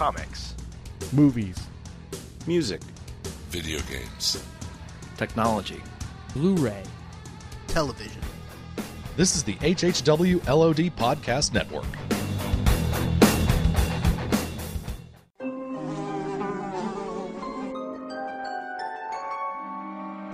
[0.00, 0.54] comics,
[1.12, 1.58] movies,
[2.46, 2.80] music,
[3.50, 4.42] video games,
[5.18, 5.82] technology,
[6.32, 6.82] Blu ray,
[7.66, 8.22] television.
[9.18, 11.84] This is the HHW LOD Podcast Network.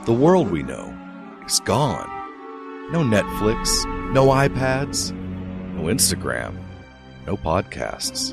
[0.05, 0.97] The world we know
[1.45, 2.09] is gone.
[2.93, 5.11] No Netflix, no iPads,
[5.75, 6.57] no Instagram,
[7.27, 8.33] no podcasts.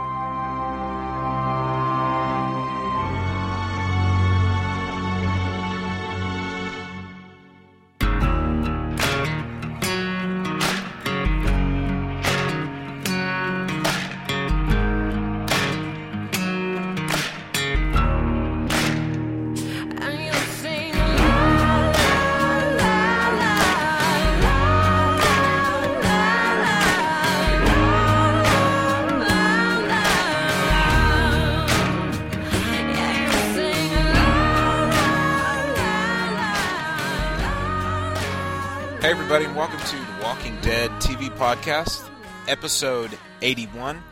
[41.61, 42.09] Podcast,
[42.47, 44.03] episode 81.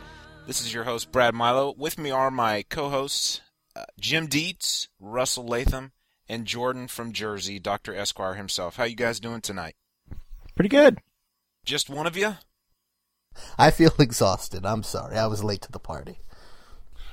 [0.46, 1.74] This is your host, Brad Milo.
[1.76, 3.40] With me are my co hosts,
[3.74, 5.90] uh, Jim Dietz, Russell Latham,
[6.28, 7.92] and Jordan from Jersey, Dr.
[7.92, 8.76] Esquire himself.
[8.76, 9.74] How you guys doing tonight?
[10.54, 10.98] Pretty good.
[11.64, 12.36] Just one of you?
[13.58, 14.64] I feel exhausted.
[14.64, 15.16] I'm sorry.
[15.16, 16.20] I was late to the party.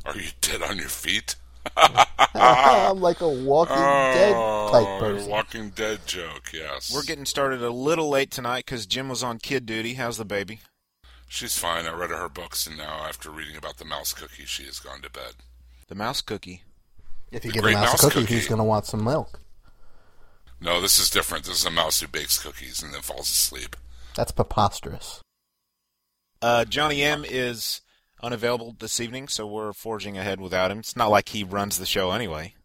[0.05, 1.35] Are you dead on your feet?
[2.33, 5.29] I'm like a Walking Dead type Oh, person.
[5.29, 6.93] Walking Dead joke, yes.
[6.93, 9.95] We're getting started a little late tonight because Jim was on kid duty.
[9.95, 10.59] How's the baby?
[11.27, 11.85] She's fine.
[11.85, 15.01] I read her books, and now after reading about the mouse cookie, she has gone
[15.01, 15.33] to bed.
[15.87, 16.63] The mouse cookie.
[17.31, 18.35] If you The give a mouse, mouse cookie, cookie.
[18.35, 19.41] he's going to want some milk.
[20.61, 21.45] No, this is different.
[21.45, 23.75] This is a mouse who bakes cookies and then falls asleep.
[24.15, 25.21] That's preposterous.
[26.41, 27.81] Uh, Johnny M is
[28.21, 30.79] unavailable this evening, so we're forging ahead without him.
[30.79, 32.55] It's not like he runs the show anyway.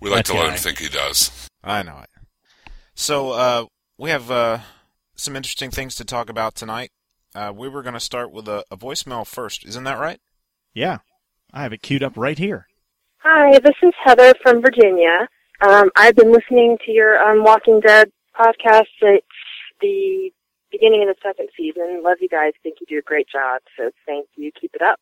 [0.00, 0.52] We like That to let guy.
[0.52, 1.48] him think he does.
[1.62, 2.10] I know it.
[2.94, 3.64] So uh,
[3.96, 4.58] we have uh,
[5.16, 6.90] some interesting things to talk about tonight.
[7.34, 9.64] Uh, we were going to start with a, a voicemail first.
[9.66, 10.20] Isn't that right?
[10.74, 10.98] Yeah.
[11.52, 12.66] I have it queued up right here.
[13.18, 15.28] Hi, this is Heather from Virginia.
[15.60, 19.26] Um, I've been listening to your um, Walking Dead podcast It's
[19.80, 20.30] the
[20.70, 22.02] beginning of the second season.
[22.02, 22.52] Love you guys.
[22.62, 23.60] Think you do a great job.
[23.76, 24.50] So thank you.
[24.58, 25.00] Keep it up.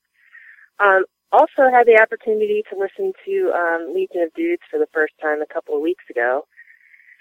[0.79, 5.15] Um, also had the opportunity to listen to um, Legion of Dudes for the first
[5.21, 6.47] time a couple of weeks ago,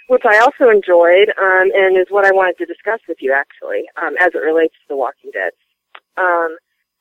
[0.08, 3.86] which I also enjoyed um, and is what I wanted to discuss with you actually
[4.02, 5.52] um, as it relates to The Walking Dead.
[6.18, 6.58] Um,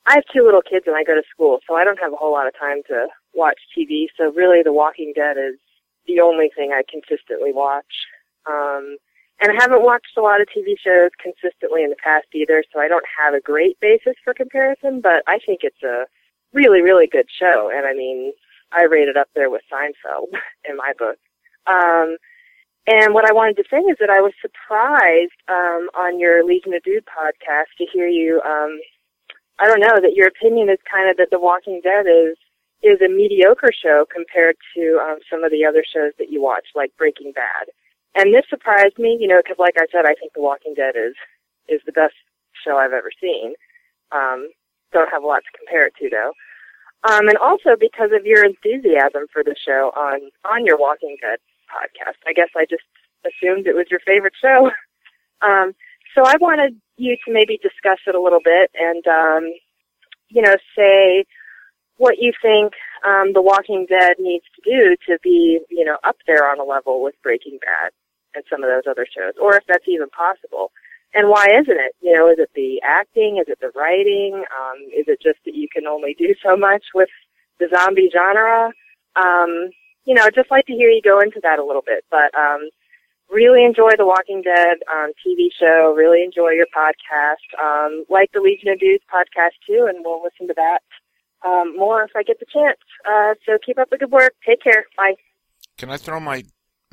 [0.07, 2.17] I have two little kids and I go to school, so I don't have a
[2.17, 4.07] whole lot of time to watch TV.
[4.17, 5.57] So really, The Walking Dead is
[6.07, 8.09] the only thing I consistently watch.
[8.47, 8.97] Um,
[9.41, 12.81] and I haven't watched a lot of TV shows consistently in the past either, so
[12.81, 15.01] I don't have a great basis for comparison.
[15.01, 16.07] But I think it's a
[16.53, 18.33] really, really good show, and I mean,
[18.73, 20.29] I rate it up there with Seinfeld
[20.69, 21.19] in my book.
[21.67, 22.17] Um,
[22.87, 26.75] and what I wanted to say is that I was surprised um, on your Legion
[26.75, 28.43] of Dude podcast to hear you.
[28.45, 28.79] Um,
[29.59, 32.37] I don't know that your opinion is kind of that The Walking Dead is
[32.83, 36.67] is a mediocre show compared to um, some of the other shows that you watch,
[36.75, 37.73] like Breaking Bad.
[38.15, 40.95] And this surprised me, you know, because like I said, I think The Walking Dead
[40.97, 41.15] is
[41.69, 42.15] is the best
[42.65, 43.55] show I've ever seen.
[44.13, 44.51] Um,
[44.93, 46.33] don't have a lot to compare it to though.
[47.05, 51.39] Um, and also because of your enthusiasm for the show on on your Walking Dead
[51.69, 52.23] podcast.
[52.27, 52.87] I guess I just
[53.27, 54.71] assumed it was your favorite show.
[55.43, 55.75] Um,
[56.15, 59.53] so I wanted you to maybe discuss it a little bit and um,
[60.29, 61.27] you know say
[61.99, 62.73] what you think
[63.05, 66.65] um, The Walking Dead needs to do to be you know up there on a
[66.65, 67.91] level with Breaking Bad
[68.35, 70.73] and some of those other shows, or if that's even possible.
[71.15, 71.95] And why isn't it?
[72.03, 73.39] You know, is it the acting?
[73.39, 74.43] Is it the writing?
[74.51, 77.09] Um, is it just that you can only do so much with
[77.61, 78.73] the zombie genre?
[79.15, 79.71] Um,
[80.05, 82.05] you know, I'd just like to hear you go into that a little bit.
[82.11, 82.69] But um,
[83.31, 85.95] really enjoy the Walking Dead um, TV show.
[85.97, 87.47] Really enjoy your podcast.
[87.63, 90.83] Um, like the Legion of Dudes podcast too, and we'll listen to that
[91.45, 92.79] um, more if I get the chance.
[93.07, 94.35] Uh, so keep up the good work.
[94.47, 94.85] Take care.
[94.97, 95.15] Bye.
[95.79, 96.45] Can I throw my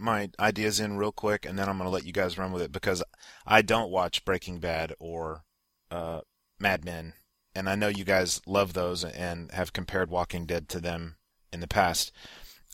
[0.02, 2.62] my ideas in real quick, and then I'm going to let you guys run with
[2.62, 3.04] it because
[3.46, 5.44] I don't watch Breaking Bad or
[5.90, 6.22] uh,
[6.60, 7.14] Mad Men,
[7.56, 11.18] and I know you guys love those and have compared Walking Dead to them
[11.54, 12.12] in the past.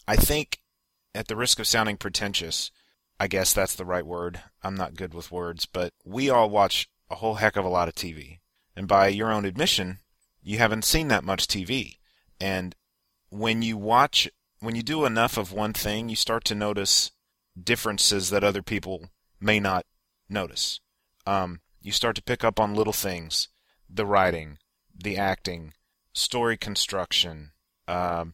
[0.07, 0.59] I think,
[1.13, 2.71] at the risk of sounding pretentious,
[3.19, 4.41] I guess that's the right word.
[4.63, 7.87] I'm not good with words, but we all watch a whole heck of a lot
[7.87, 8.39] of TV,
[8.75, 9.99] and by your own admission,
[10.41, 11.97] you haven't seen that much TV,
[12.39, 12.75] and
[13.29, 17.11] when you watch when you do enough of one thing, you start to notice
[17.61, 19.09] differences that other people
[19.39, 19.85] may not
[20.29, 20.79] notice.
[21.25, 23.49] Um, you start to pick up on little things,
[23.89, 24.57] the writing,
[24.93, 25.73] the acting,
[26.13, 27.51] story construction,
[27.87, 28.33] um,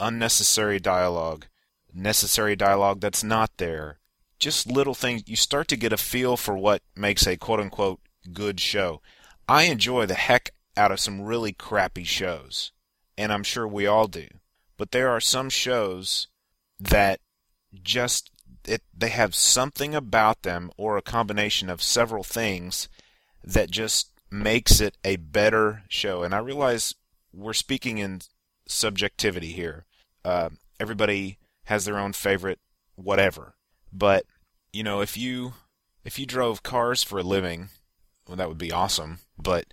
[0.00, 1.46] unnecessary dialogue,
[1.92, 3.98] necessary dialogue that's not there.
[4.38, 5.22] Just little things.
[5.26, 8.00] You start to get a feel for what makes a quote unquote
[8.32, 9.00] good show.
[9.48, 12.72] I enjoy the heck out of some really crappy shows,
[13.16, 14.28] and I'm sure we all do.
[14.76, 16.28] But there are some shows
[16.78, 17.20] that
[17.82, 18.30] just
[18.66, 22.88] it, they have something about them or a combination of several things
[23.44, 26.22] that just makes it a better show.
[26.22, 26.94] And I realize
[27.32, 28.20] we're speaking in
[28.66, 29.84] subjectivity here.
[30.24, 32.58] Uh, everybody has their own favorite
[32.96, 33.54] whatever.
[33.92, 34.24] But
[34.72, 35.54] you know, if you
[36.04, 37.68] if you drove cars for a living,
[38.26, 39.20] well, that would be awesome.
[39.38, 39.66] But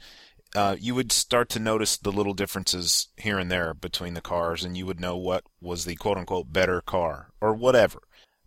[0.55, 4.63] uh, you would start to notice the little differences here and there between the cars,
[4.63, 7.99] and you would know what was the quote unquote better car or whatever.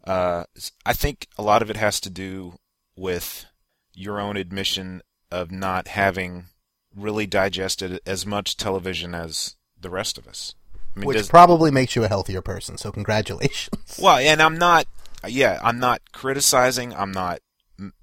[0.07, 0.45] Uh,
[0.85, 2.59] I think a lot of it has to do
[2.97, 3.47] with
[3.93, 6.47] your own admission of not having
[6.95, 10.55] really digested as much television as the rest of us.
[10.95, 12.79] I mean, Which does, probably makes you a healthier person.
[12.79, 13.99] So congratulations.
[13.99, 14.87] Well, and I'm not.
[15.27, 16.95] Yeah, I'm not criticizing.
[16.95, 17.41] I'm not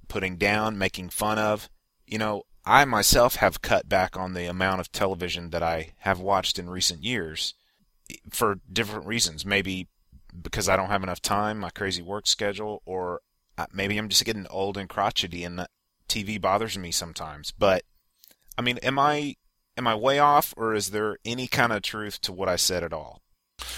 [0.07, 1.69] putting down, making fun of.
[2.07, 6.19] You know, I myself have cut back on the amount of television that I have
[6.19, 7.53] watched in recent years
[8.31, 9.45] for different reasons.
[9.45, 9.87] Maybe
[10.41, 13.21] because I don't have enough time, my crazy work schedule, or
[13.57, 15.65] uh, maybe I'm just getting old and crotchety and
[16.07, 17.51] TV bothers me sometimes.
[17.51, 17.83] But
[18.57, 19.35] I mean, am I
[19.77, 22.83] am I way off, or is there any kind of truth to what I said
[22.83, 23.21] at all?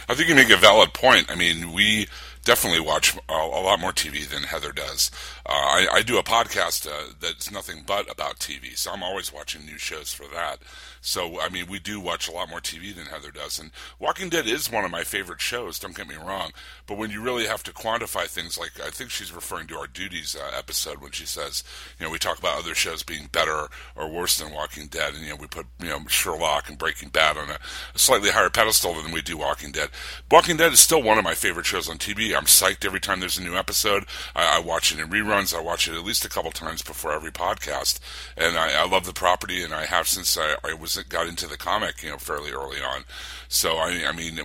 [0.08, 1.30] I think you make a valid point.
[1.30, 2.08] I mean, we
[2.46, 5.12] definitely watch a, a lot more TV than Heather does.
[5.46, 9.34] Uh, I, I, do a podcast uh, that's nothing but about TV, so I'm always
[9.34, 10.60] watching new shows for that.
[11.02, 13.60] So, I mean, we do watch a lot more TV than Heather does.
[13.60, 13.70] And
[14.00, 16.52] Walking Dead is one of my favorite shows, don't get me wrong.
[16.88, 19.88] But when you really have to quantify things, like I think she's referring to our
[19.88, 21.64] duties uh, episode when she says,
[22.00, 25.14] you know, we talk about other shows being better or worse than Walking Dead.
[25.14, 27.60] And, you know, we put, you know, Sherlock and Breaking Bad on a,
[27.94, 29.90] a slightly higher pedestal than we do Walking Dead.
[30.32, 32.35] Walking Dead is still one of my favorite shows on TV.
[32.36, 34.06] I'm psyched every time there's a new episode.
[34.36, 35.56] I, I watch it in reruns.
[35.56, 38.00] I watch it at least a couple times before every podcast.
[38.38, 41.48] And I, I love the property, and I have since I, I was got into
[41.48, 43.04] the comic, you know, fairly early on.
[43.48, 44.40] So I, mean,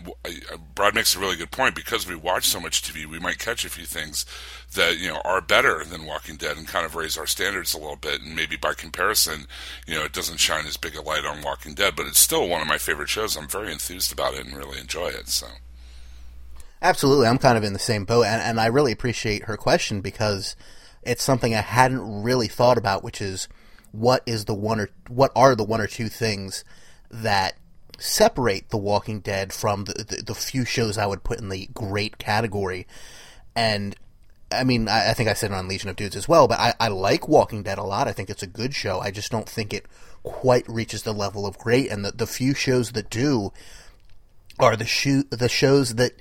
[0.74, 3.64] Brad makes a really good point because we watch so much TV, we might catch
[3.64, 4.26] a few things
[4.74, 7.78] that you know are better than Walking Dead and kind of raise our standards a
[7.78, 8.22] little bit.
[8.22, 9.46] And maybe by comparison,
[9.86, 12.48] you know, it doesn't shine as big a light on Walking Dead, but it's still
[12.48, 13.36] one of my favorite shows.
[13.36, 15.28] I'm very enthused about it and really enjoy it.
[15.28, 15.46] So.
[16.82, 20.00] Absolutely, I'm kind of in the same boat, and, and I really appreciate her question
[20.00, 20.56] because
[21.02, 23.48] it's something I hadn't really thought about, which is
[23.92, 26.64] what is the one or what are the one or two things
[27.10, 27.54] that
[27.98, 31.68] separate The Walking Dead from the, the, the few shows I would put in the
[31.74, 32.86] great category.
[33.54, 33.94] And
[34.50, 36.58] I mean, I, I, think I said it on Legion of Dudes as well, but
[36.58, 38.08] I, I like Walking Dead a lot.
[38.08, 39.00] I think it's a good show.
[39.00, 39.86] I just don't think it
[40.22, 41.90] quite reaches the level of great.
[41.90, 43.52] And the, the few shows that do
[44.58, 46.12] are the shoe the shows that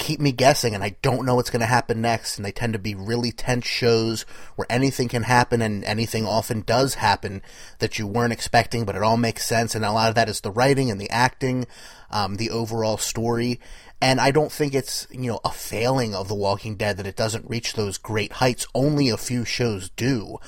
[0.00, 2.36] keep me guessing and I don't know what's going to happen next.
[2.36, 4.22] And they tend to be really tense shows
[4.56, 7.42] where anything can happen and anything often does happen
[7.78, 9.74] that you weren't expecting, but it all makes sense.
[9.74, 11.66] And a lot of that is the writing and the acting,
[12.10, 13.60] um, the overall story.
[14.00, 17.16] And I don't think it's, you know, a failing of The Walking Dead that it
[17.16, 18.66] doesn't reach those great heights.
[18.74, 20.38] Only a few shows do.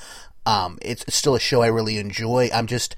[0.47, 2.49] Um, it's still a show I really enjoy.
[2.51, 2.95] I'm just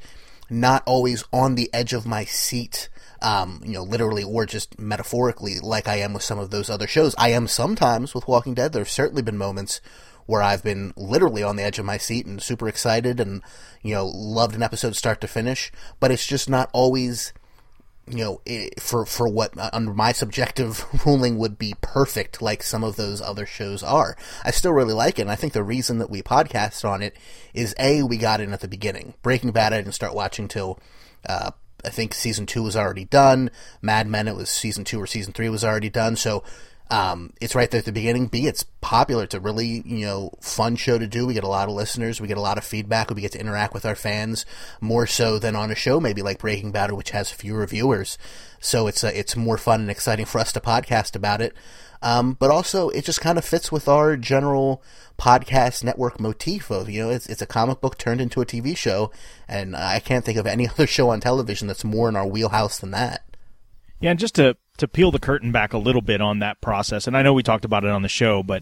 [0.49, 2.87] not always on the edge of my seat
[3.25, 6.85] um, you know, literally or just metaphorically, like I am with some of those other
[6.85, 7.15] shows.
[7.17, 8.71] I am sometimes with Walking Dead.
[8.71, 9.81] There have certainly been moments
[10.27, 13.41] where I've been literally on the edge of my seat and super excited and,
[13.81, 17.33] you know, loved an episode start to finish, but it's just not always,
[18.07, 18.41] you know,
[18.79, 23.21] for, for what uh, under my subjective ruling would be perfect like some of those
[23.21, 24.15] other shows are.
[24.43, 27.17] I still really like it, and I think the reason that we podcast on it
[27.55, 29.15] is A, we got in at the beginning.
[29.23, 30.79] Breaking Bad I didn't start watching till,
[31.27, 31.51] uh,
[31.85, 33.51] I think season two was already done.
[33.81, 36.15] Mad Men, it was season two or season three was already done.
[36.15, 36.43] So
[36.91, 38.27] um, it's right there at the beginning.
[38.27, 39.23] B, it's popular.
[39.23, 41.25] It's a really you know fun show to do.
[41.25, 42.21] We get a lot of listeners.
[42.21, 43.09] We get a lot of feedback.
[43.09, 44.45] We get to interact with our fans
[44.81, 48.17] more so than on a show maybe like Breaking Bad, which has fewer viewers.
[48.59, 51.55] So it's a, it's more fun and exciting for us to podcast about it.
[52.05, 54.83] Um, but also, it just kind of fits with our general
[55.17, 58.77] podcast network motif of, you know, it's, it's a comic book turned into a TV
[58.77, 59.11] show,
[59.47, 62.77] and I can't think of any other show on television that's more in our wheelhouse
[62.77, 63.23] than that.
[63.99, 67.07] Yeah, and just to, to peel the curtain back a little bit on that process,
[67.07, 68.61] and I know we talked about it on the show, but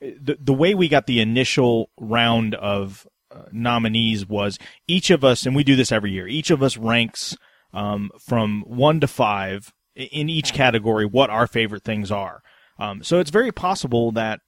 [0.00, 5.44] the, the way we got the initial round of uh, nominees was each of us,
[5.44, 7.36] and we do this every year, each of us ranks
[7.74, 12.40] um, from one to five in each category what our favorite things are.
[12.78, 14.40] Um, so it's very possible that,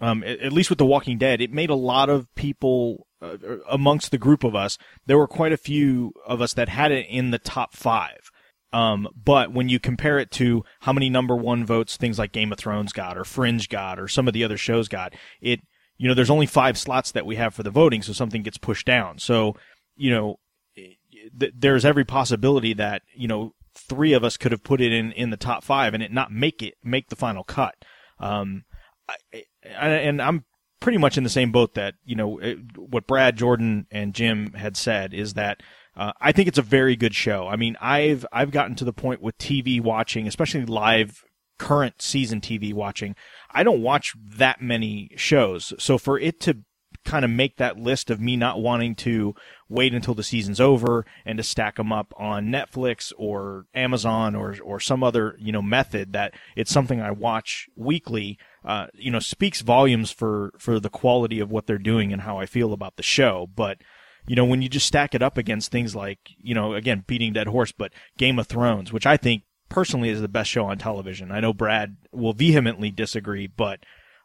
[0.00, 3.36] um, at, at, least with The Walking Dead, it made a lot of people uh,
[3.70, 7.06] amongst the group of us, there were quite a few of us that had it
[7.08, 8.30] in the top five.
[8.72, 12.52] Um, but when you compare it to how many number one votes things like Game
[12.52, 15.60] of Thrones got or Fringe got or some of the other shows got, it,
[15.98, 18.58] you know, there's only five slots that we have for the voting, so something gets
[18.58, 19.18] pushed down.
[19.18, 19.56] So,
[19.94, 20.38] you know,
[20.74, 25.12] th- there's every possibility that, you know, three of us could have put it in,
[25.12, 27.74] in the top five and it not make it, make the final cut.
[28.18, 28.64] Um,
[29.08, 30.44] I, and I'm
[30.80, 34.52] pretty much in the same boat that, you know, it, what Brad, Jordan, and Jim
[34.54, 35.62] had said is that
[35.96, 37.46] uh, I think it's a very good show.
[37.48, 41.22] I mean, I've I've gotten to the point with TV watching, especially live
[41.58, 43.14] current season TV watching.
[43.50, 46.58] I don't watch that many shows, so for it to
[47.04, 49.34] kind of make that list of me not wanting to
[49.72, 54.56] wait until the season's over and to stack them up on Netflix or Amazon or
[54.62, 58.38] or some other you know method that it's something I watch weekly.
[58.64, 62.38] Uh, you know, speaks volumes for for the quality of what they're doing and how
[62.38, 63.78] I feel about the show, but
[64.26, 67.32] you know, when you just stack it up against things like, you know, again, beating
[67.32, 70.78] dead horse, but Game of Thrones, which I think personally is the best show on
[70.78, 71.32] television.
[71.32, 73.80] I know Brad will vehemently disagree, but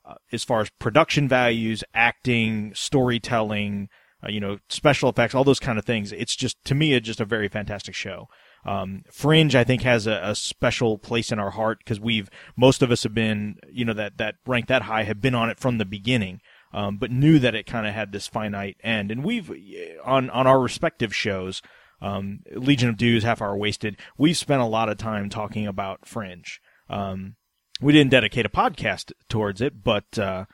[0.05, 3.89] uh, as far as production values, acting, storytelling,
[4.23, 7.05] uh, you know, special effects, all those kind of things, it's just, to me, it's
[7.05, 8.27] just a very fantastic show.
[8.65, 12.81] Um, Fringe, I think, has a, a, special place in our heart because we've, most
[12.81, 15.59] of us have been, you know, that, that rank that high have been on it
[15.59, 16.41] from the beginning
[16.73, 19.11] um, but knew that it kind of had this finite end.
[19.11, 19.51] And we've
[20.03, 21.61] on on our respective shows,
[22.01, 26.07] um, Legion of Dudes, Half Hour Wasted, we've spent a lot of time talking about
[26.07, 26.59] Fringe.
[26.89, 27.35] Um,
[27.81, 30.45] we didn't dedicate a podcast towards it, but uh,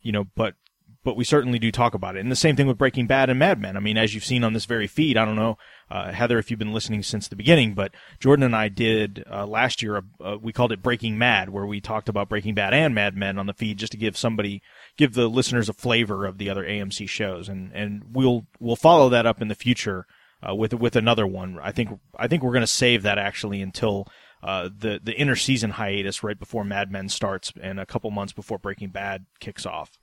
[0.00, 0.54] you know, but
[1.02, 2.20] but we certainly do talk about it.
[2.20, 3.76] And the same thing with Breaking Bad and Mad Men.
[3.76, 5.56] I mean, as you've seen on this very feed, I don't know,
[5.90, 9.46] uh, Heather, if you've been listening since the beginning, but Jordan and I did uh,
[9.46, 10.02] last year.
[10.22, 13.38] Uh, we called it Breaking Mad, where we talked about Breaking Bad and Mad Men
[13.38, 14.62] on the feed, just to give somebody,
[14.96, 17.48] give the listeners a flavor of the other AMC shows.
[17.48, 20.06] And and we'll we'll follow that up in the future
[20.46, 21.58] uh, with with another one.
[21.62, 24.06] I think I think we're going to save that actually until.
[24.42, 28.58] Uh, the the interseason hiatus right before Mad Men starts and a couple months before
[28.58, 30.00] Breaking Bad kicks off.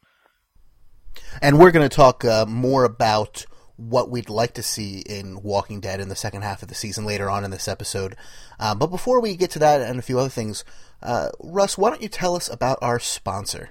[1.42, 3.46] And we're going to talk uh, more about
[3.78, 7.06] what we'd like to see in Walking Dead in the second half of the season
[7.06, 8.16] later on in this episode.
[8.60, 10.66] Uh, but before we get to that and a few other things,
[11.02, 13.70] uh, Russ, why don't you tell us about our sponsor?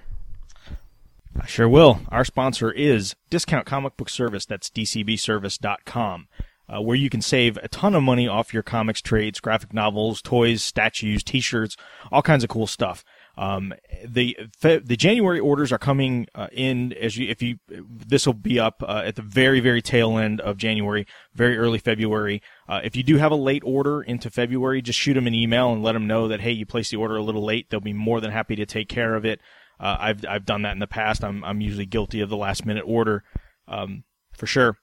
[1.40, 2.00] I sure will.
[2.08, 4.46] Our sponsor is Discount Comic Book Service.
[4.46, 6.28] That's dcbservice.com,
[6.68, 10.22] uh, where you can save a ton of money off your comics trades, graphic novels,
[10.22, 11.76] toys, statues, t-shirts,
[12.10, 13.04] all kinds of cool stuff.
[13.38, 13.74] Um,
[14.04, 18.58] the the January orders are coming uh, in as you if you this will be
[18.58, 22.40] up uh, at the very very tail end of January, very early February.
[22.66, 25.70] Uh, if you do have a late order into February, just shoot them an email
[25.72, 27.68] and let them know that hey, you placed the order a little late.
[27.68, 29.40] They'll be more than happy to take care of it.
[29.78, 31.22] Uh, I've I've done that in the past.
[31.22, 33.22] I'm I'm usually guilty of the last minute order,
[33.68, 34.78] um, for sure.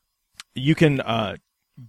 [0.53, 1.37] You can uh,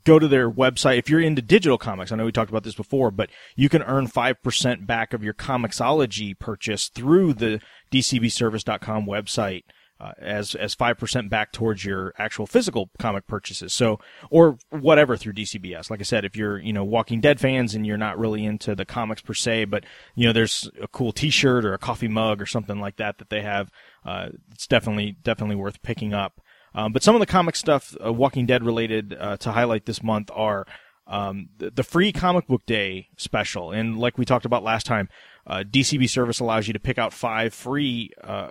[0.04, 0.98] go to their website.
[0.98, 3.82] If you're into digital comics, I know we talked about this before, but you can
[3.82, 7.60] earn 5% back of your Comixology purchase through the
[7.92, 9.64] dcbservice.com website.
[10.00, 13.72] Uh, as as five percent back towards your actual physical comic purchases.
[13.72, 15.88] So, or whatever through DCBS.
[15.88, 18.74] Like I said, if you're you know Walking Dead fans and you're not really into
[18.74, 19.84] the comics per se, but
[20.16, 23.30] you know there's a cool T-shirt or a coffee mug or something like that that
[23.30, 23.70] they have,
[24.04, 26.40] uh, it's definitely definitely worth picking up.
[26.74, 30.02] Um, but some of the comic stuff, uh, Walking Dead related, uh, to highlight this
[30.02, 30.66] month are
[31.06, 33.70] um, the, the, free comic book day special.
[33.70, 35.08] And like we talked about last time,
[35.46, 38.50] uh, DCB service allows you to pick out five free uh,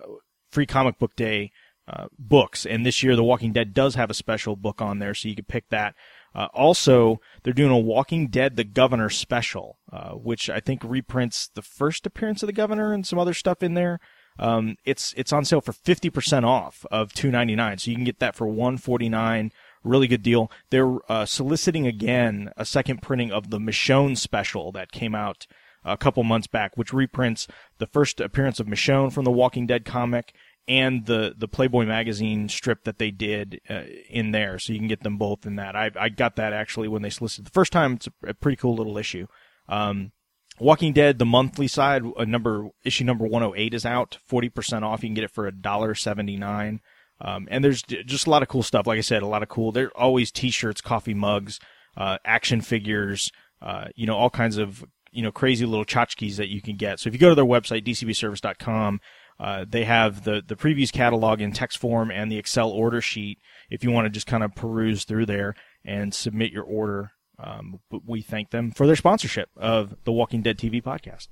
[0.51, 1.51] free comic book day
[1.88, 2.65] uh, books.
[2.65, 5.36] And this year, The Walking Dead does have a special book on there, so you
[5.36, 5.96] can pick that.
[6.36, 9.80] Uh, also, they're doing a Walking Dead The Governor special,
[10.13, 13.74] which I think reprints the first appearance of the Governor and some other stuff in
[13.74, 14.00] there.
[14.40, 17.98] Um, it's it's on sale for fifty percent off of two ninety nine, so you
[17.98, 19.52] can get that for one forty nine.
[19.84, 20.50] Really good deal.
[20.70, 25.46] They're uh, soliciting again a second printing of the Michonne special that came out
[25.84, 27.48] a couple months back, which reprints
[27.78, 30.34] the first appearance of Michonne from the Walking Dead comic
[30.68, 34.58] and the the Playboy magazine strip that they did uh, in there.
[34.58, 35.75] So you can get them both in that.
[35.75, 37.94] I I got that actually when they solicited the first time.
[37.94, 39.28] It's a, a pretty cool little issue.
[39.68, 40.12] Um,
[40.60, 45.03] Walking Dead, the monthly side, uh, number issue number 108 is out, 40% off.
[45.03, 46.81] You can get it for a dollar seventy nine.
[47.19, 48.86] Um, and there's just a lot of cool stuff.
[48.88, 49.72] Like I said, a lot of cool.
[49.72, 51.60] There are always T-shirts, coffee mugs,
[51.95, 53.31] uh, action figures,
[53.62, 57.00] uh, you know, all kinds of you know crazy little tchotchkes that you can get.
[57.00, 59.00] So if you go to their website, dcbservice.com,
[59.39, 63.39] uh, they have the the previews catalog in text form and the Excel order sheet.
[63.69, 65.55] If you want to just kind of peruse through there
[65.86, 67.12] and submit your order
[67.43, 71.27] um, but we thank them for their sponsorship of the Walking Dead TV podcast.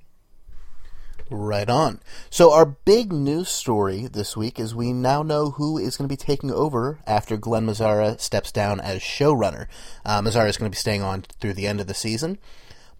[1.30, 2.00] Right on.
[2.28, 6.12] So our big news story this week is we now know who is going to
[6.12, 9.66] be taking over after Glen Mazzara steps down as showrunner.
[10.04, 12.38] Uh, Mazzara is going to be staying on through the end of the season.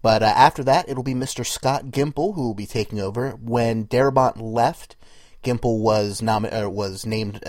[0.01, 1.45] But uh, after that, it'll be Mr.
[1.45, 3.31] Scott Gimple who will be taking over.
[3.31, 4.95] When Darabont left,
[5.43, 7.39] Gimple was nom- uh, was named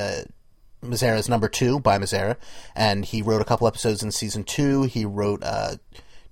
[0.84, 2.36] Mazzara's number two by Mazzara,
[2.74, 4.82] and he wrote a couple episodes in season two.
[4.82, 5.76] He wrote uh,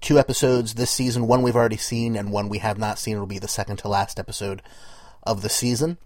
[0.01, 1.27] two episodes this season.
[1.27, 3.15] One we've already seen, and one we have not seen.
[3.15, 4.63] It'll be the second to last episode
[5.23, 5.99] of the season.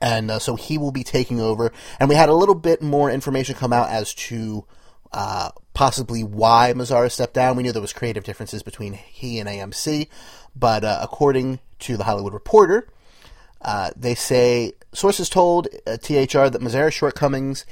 [0.00, 1.72] And uh, so he will be taking over.
[1.98, 4.64] And we had a little bit more information come out as to
[5.12, 7.56] uh, possibly why Mazzara stepped down.
[7.56, 10.08] We knew there was creative differences between he and AMC,
[10.54, 12.88] but uh, according to the Hollywood Reporter,
[13.62, 17.64] uh, they say sources told uh, THR that Mazzara's shortcomings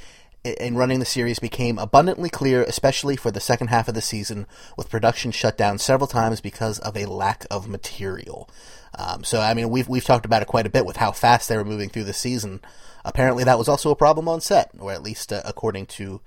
[0.43, 4.47] in running the series became abundantly clear, especially for the second half of the season,
[4.77, 8.49] with production shut down several times because of a lack of material.
[8.97, 11.49] Um, so, I mean, we've we've talked about it quite a bit with how fast
[11.49, 12.61] they were moving through the season.
[13.03, 16.21] Apparently, that was also a problem on set, or at least uh, according to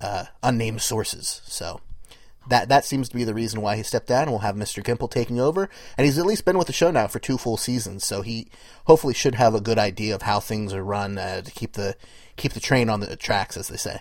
[0.00, 1.40] uh, unnamed sources.
[1.44, 1.80] So,
[2.48, 4.30] that that seems to be the reason why he stepped down.
[4.30, 4.82] We'll have Mr.
[4.82, 7.56] Gimple taking over, and he's at least been with the show now for two full
[7.56, 8.48] seasons, so he
[8.86, 11.96] hopefully should have a good idea of how things are run uh, to keep the
[12.36, 14.00] keep the train on the tracks, as they say.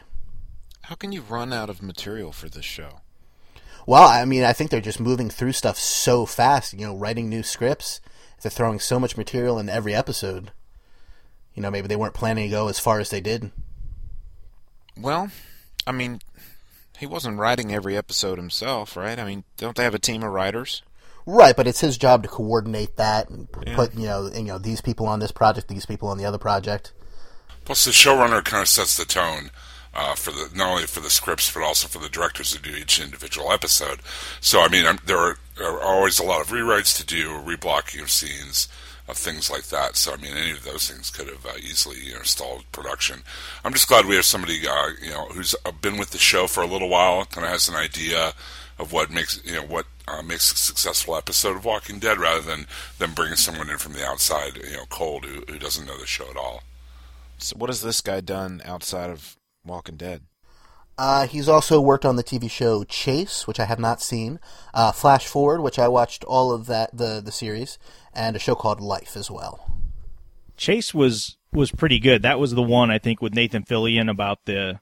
[0.84, 3.02] How can you run out of material for this show?
[3.86, 6.74] Well, I mean, I think they're just moving through stuff so fast.
[6.74, 8.02] You know, writing new scripts.
[8.42, 10.52] They're throwing so much material in every episode.
[11.54, 13.52] You know, maybe they weren't planning to go as far as they did.
[14.98, 15.30] Well,
[15.86, 16.22] I mean,
[17.02, 19.18] he wasn't writing every episode himself, right?
[19.18, 20.84] I mean, don't they have a team of writers?
[21.26, 23.76] Right, but it's his job to coordinate that and yeah.
[23.76, 26.38] put you know you know these people on this project, these people on the other
[26.38, 26.94] project.
[27.66, 29.50] Plus, the showrunner kind of sets the tone
[29.96, 32.76] uh, for the not only for the scripts but also for the directors to do
[32.76, 34.02] each individual episode.
[34.40, 38.04] So, I mean, I'm, there are, are, always a lot of rewrites to do, reblocking
[38.04, 38.68] of scenes,
[39.08, 39.96] of things like that.
[39.96, 43.22] So, I mean, any of those things could have uh, easily you know, stalled production.
[43.64, 46.48] I'm just glad we have somebody uh, you know who's uh, been with the show
[46.48, 48.34] for a little while, kind of has an idea
[48.80, 52.42] of what makes you know what uh, makes a successful episode of Walking Dead, rather
[52.42, 52.68] than
[53.00, 56.08] them bringing someone in from the outside, you know, cold who, who doesn't know the
[56.08, 56.64] show at all.
[57.38, 60.22] So what has this guy done outside of Walking Dead?
[60.98, 64.40] Uh, he's also worked on the TV show Chase, which I have not seen,
[64.74, 67.80] uh, Flash Forward, which I watched all of that the the series,
[68.14, 69.72] and a show called Life as well.
[70.58, 72.22] Chase was was pretty good.
[72.22, 74.80] That was the one I think with Nathan Fillion about the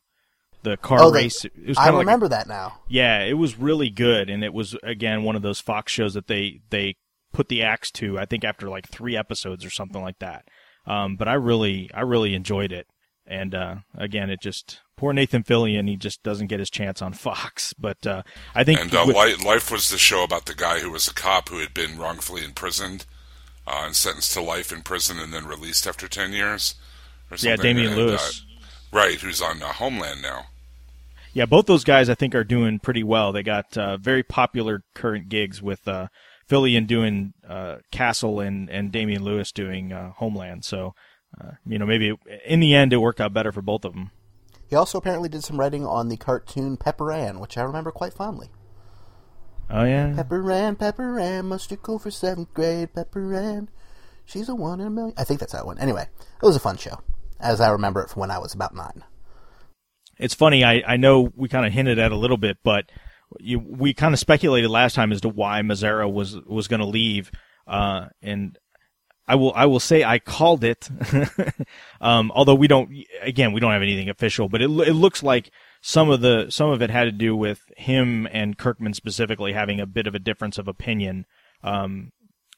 [0.63, 1.46] the car oh, race.
[1.46, 2.80] It was I remember like, that now.
[2.88, 6.28] Yeah, it was really good, and it was again one of those Fox shows that
[6.28, 6.96] they they
[7.32, 8.20] put the axe to.
[8.20, 10.46] I think after like three episodes or something like that.
[10.86, 12.88] Um, but I really, I really enjoyed it.
[13.26, 15.88] And uh, again, it just poor Nathan Fillion.
[15.88, 17.74] He just doesn't get his chance on Fox.
[17.74, 18.24] But uh,
[18.56, 21.13] I think and uh, with, Life was the show about the guy who was a
[21.13, 23.06] cop who had been wrongfully imprisoned
[23.69, 26.75] uh, and sentenced to life in prison and then released after ten years.
[27.38, 28.45] yeah, Damian and, uh, Lewis.
[28.91, 30.47] right, who's on uh, Homeland now.
[31.34, 33.32] Yeah, both those guys I think are doing pretty well.
[33.32, 35.88] They got very popular current gigs with
[36.49, 40.65] Fillion doing uh, Castle and and Damian Lewis doing uh, Homeland.
[40.65, 40.95] So,
[41.39, 44.12] uh, you know, maybe in the end it worked out better for both of them.
[44.67, 48.13] He also apparently did some writing on the cartoon Pepper Ann, which I remember quite
[48.13, 48.49] fondly.
[49.69, 52.93] Oh yeah, Pepper Ann, Pepper Ann, must you go for seventh grade?
[52.93, 53.69] Pepper Ann,
[54.25, 55.13] she's a one in a million.
[55.17, 55.77] I think that's that one.
[55.77, 57.01] Anyway, it was a fun show,
[57.39, 59.03] as I remember it from when I was about nine.
[60.17, 60.63] It's funny.
[60.63, 62.91] I I know we kind of hinted at a little bit, but
[63.39, 66.88] you, we kind of speculated last time as to why Mazzara was was going to
[66.88, 67.32] leave,
[67.67, 68.58] uh, and
[69.27, 70.89] I will I will say I called it.
[72.01, 75.51] um, although we don't again we don't have anything official, but it it looks like
[75.82, 79.80] some of the some of it had to do with him and Kirkman specifically having
[79.80, 81.26] a bit of a difference of opinion.
[81.63, 82.12] Um,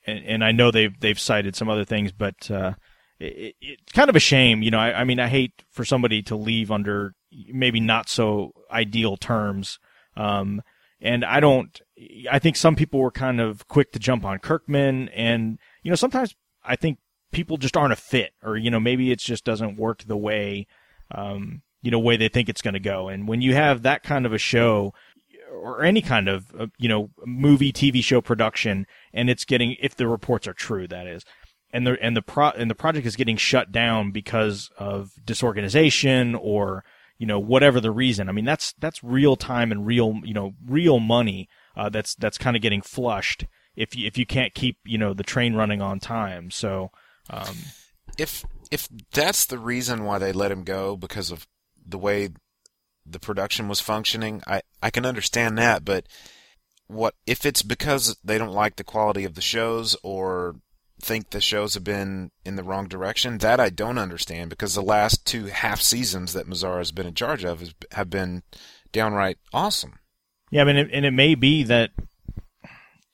[0.06, 2.74] and, and I know they've they've cited some other things, but uh,
[3.20, 4.64] it, it's kind of a shame.
[4.64, 8.52] You know, I, I mean, I hate for somebody to leave under maybe not so
[8.72, 9.80] ideal terms.
[10.16, 10.62] Um,
[11.00, 11.82] and I don't,
[12.30, 15.10] I think some people were kind of quick to jump on Kirkman.
[15.10, 17.00] And, you know, sometimes I think
[17.32, 20.68] people just aren't a fit or, you know, maybe it just doesn't work the way,
[21.14, 23.08] um, you know, way they think it's going to go.
[23.08, 24.94] And when you have that kind of a show,
[25.54, 29.96] or any kind of uh, you know movie TV show production and it's getting if
[29.96, 31.26] the reports are true that is
[31.74, 36.36] and the and the pro and the project is getting shut down because of disorganization
[36.36, 36.86] or
[37.22, 38.30] you know, whatever the reason.
[38.30, 42.39] I mean, that's that's real time and real, you know, real money uh, that's that's
[42.39, 45.84] kind of getting flushed if you, if you can't keep you know the train running
[45.84, 46.50] on time.
[46.50, 46.89] So,
[47.30, 47.58] um,
[48.17, 51.46] if if that's the reason why they let him go because of
[51.91, 52.30] the way
[53.06, 56.08] the production was functioning, I I can understand that, but
[56.88, 60.56] what if it's because they don't like the quality of the shows or
[61.01, 63.39] think the shows have been in the wrong direction.
[63.39, 67.13] That I don't understand because the last two half seasons that Mazzara has been in
[67.13, 68.43] charge of has, have been
[68.91, 69.99] downright awesome.
[70.51, 71.91] Yeah, I mean, and it may be that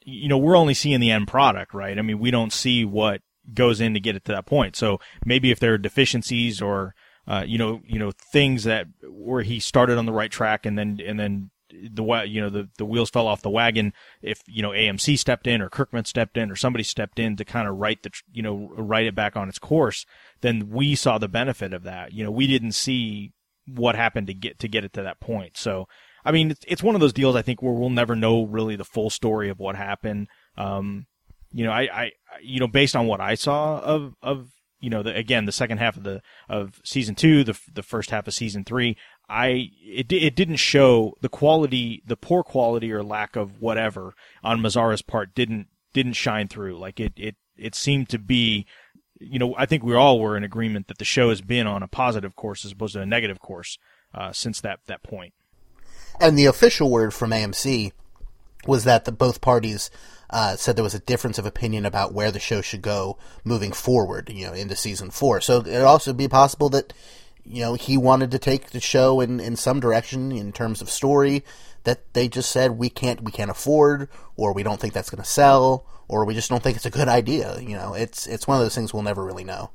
[0.02, 1.98] you know we're only seeing the end product, right?
[1.98, 3.22] I mean, we don't see what
[3.54, 4.76] goes in to get it to that point.
[4.76, 6.94] So maybe if there are deficiencies or
[7.28, 10.78] uh, you know, you know, things that where he started on the right track and
[10.78, 14.62] then and then the you know the the wheels fell off the wagon if you
[14.62, 17.76] know AMC stepped in or Kirkman stepped in or somebody stepped in to kind of
[17.76, 20.06] write the you know write it back on its course
[20.42, 22.14] then we saw the benefit of that.
[22.14, 23.34] You know we didn't see
[23.68, 25.58] what happened to get to get it to that point.
[25.58, 25.88] So
[26.24, 28.76] I mean it's, it's one of those deals I think where we'll never know really
[28.76, 30.28] the full story of what happened.
[30.58, 31.06] Um
[31.52, 32.12] you know I I
[32.42, 35.80] you know based on what I saw of of you know, the, again, the second
[35.80, 38.96] half of the of season two, the the first half of season three,
[39.28, 44.14] I it it didn't show the quality, the poor quality or lack of whatever
[44.44, 46.78] on Mazzara's part didn't didn't shine through.
[46.78, 48.66] Like it it it seemed to be,
[49.20, 51.82] you know, I think we all were in agreement that the show has been on
[51.82, 53.78] a positive course as opposed to a negative course
[54.14, 55.34] uh, since that that point.
[56.20, 57.92] And the official word from AMC
[58.66, 59.90] was that the both parties
[60.30, 63.72] uh, said there was a difference of opinion about where the show should go moving
[63.72, 65.42] forward, you know, into season four.
[65.42, 66.94] So it'd also be possible that,
[67.46, 70.90] you know, he wanted to take the show in, in some direction in terms of
[70.90, 71.44] story
[71.84, 75.24] that they just said we can't we can't afford or we don't think that's going
[75.24, 77.60] to sell or we just don't think it's a good idea.
[77.62, 79.72] You know, it's it's one of those things we'll never really know.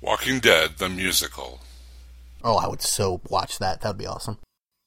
[0.00, 1.60] Walking Dead the musical.
[2.42, 3.80] Oh, I would so watch that.
[3.80, 4.38] That'd be awesome.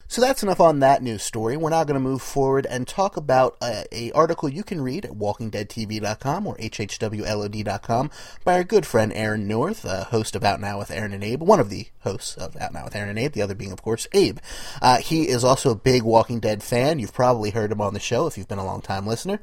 [0.10, 1.58] So that's enough on that news story.
[1.58, 5.04] We're now going to move forward and talk about a, a, article you can read
[5.04, 8.12] at WalkingDeadTV.com or HHWLOD.com
[8.46, 11.42] by our good friend Aaron North, uh, host of Out Now with Aaron and Abe,
[11.42, 13.82] one of the hosts of Out Now with Aaron and Abe, the other being, of
[13.82, 14.40] course, Abe.
[14.82, 17.00] Uh, he is also a big Walking Dead fan.
[17.00, 19.42] You've probably heard him on the show if you've been a long time listener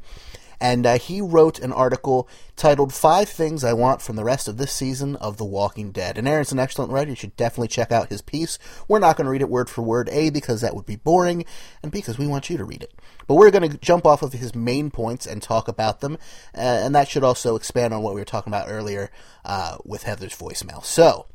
[0.60, 4.56] and uh, he wrote an article titled Five Things I Want from the Rest of
[4.56, 6.16] This Season of The Walking Dead.
[6.16, 7.10] And Aaron's an excellent writer.
[7.10, 8.58] You should definitely check out his piece.
[8.88, 11.44] We're not going to read it word for word, A, because that would be boring,
[11.82, 12.94] and because we want you to read it.
[13.26, 16.14] But we're going to jump off of his main points and talk about them,
[16.54, 19.10] uh, and that should also expand on what we were talking about earlier
[19.44, 20.84] uh, with Heather's voicemail.
[20.84, 21.26] So,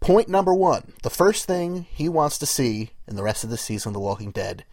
[0.00, 3.56] point number one the first thing he wants to see in the rest of the
[3.56, 4.64] season of The Walking Dead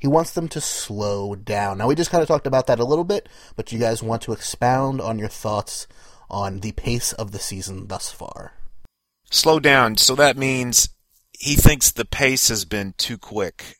[0.00, 1.78] he wants them to slow down.
[1.78, 4.22] Now, we just kind of talked about that a little bit, but you guys want
[4.22, 5.86] to expound on your thoughts
[6.30, 8.54] on the pace of the season thus far.
[9.30, 9.98] Slow down.
[9.98, 10.88] So that means
[11.38, 13.78] he thinks the pace has been too quick.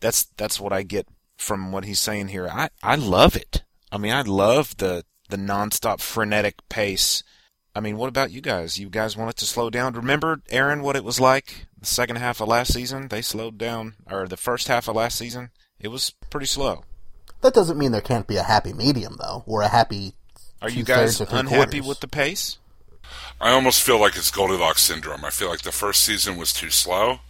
[0.00, 1.06] That's that's what I get
[1.36, 2.48] from what he's saying here.
[2.48, 3.62] I, I love it.
[3.92, 7.22] I mean, I love the the nonstop frenetic pace.
[7.74, 8.78] I mean, what about you guys?
[8.78, 9.92] You guys want it to slow down?
[9.92, 13.08] Remember, Aaron, what it was like the second half of last season?
[13.08, 15.50] They slowed down, or the first half of last season.
[15.80, 16.84] It was pretty slow.
[17.40, 20.14] That doesn't mean there can't be a happy medium, though, or a happy.
[20.60, 21.86] Are you guys unhappy quarters.
[21.86, 22.58] with the pace?
[23.40, 25.24] I almost feel like it's Goldilocks syndrome.
[25.24, 27.20] I feel like the first season was too slow,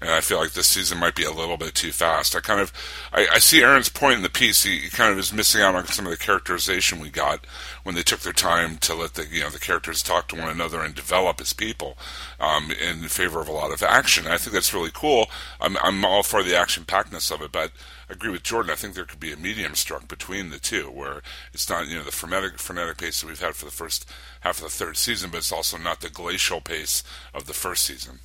[0.00, 2.34] and I feel like this season might be a little bit too fast.
[2.34, 2.72] I kind of,
[3.12, 4.62] I, I see Aaron's point in the piece.
[4.64, 7.44] He, he, kind of is missing out on some of the characterization we got
[7.82, 10.48] when they took their time to let the you know the characters talk to one
[10.48, 11.98] another and develop as people,
[12.38, 14.24] um, in favor of a lot of action.
[14.24, 15.28] And I think that's really cool.
[15.60, 17.70] I'm I'm all for the action packedness of it, but
[18.08, 18.72] I agree with Jordan.
[18.72, 21.20] I think there could be a medium struck between the two, where
[21.52, 24.08] it's not you know the frenetic frenetic pace that we've had for the first
[24.40, 27.02] half of the third season, but it's also not the glacial pace
[27.34, 28.20] of the first season.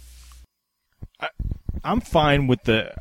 [1.85, 2.93] I'm fine with the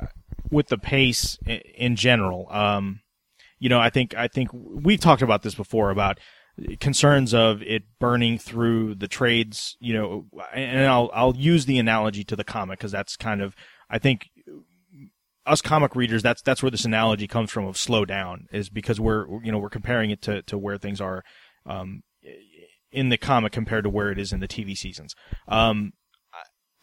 [0.51, 2.47] with the pace in general.
[2.51, 3.01] Um,
[3.59, 6.21] you know, I think I think we've talked about this before about
[6.79, 9.77] concerns of it burning through the trades.
[9.81, 13.57] You know, and I'll I'll use the analogy to the comic because that's kind of
[13.89, 14.29] I think
[15.47, 19.01] us comic readers that's that's where this analogy comes from of slow down is because
[19.01, 21.23] we're you know we're comparing it to to where things are
[21.67, 22.03] um,
[22.93, 25.15] in the comic compared to where it is in the TV seasons.
[25.49, 25.93] Um,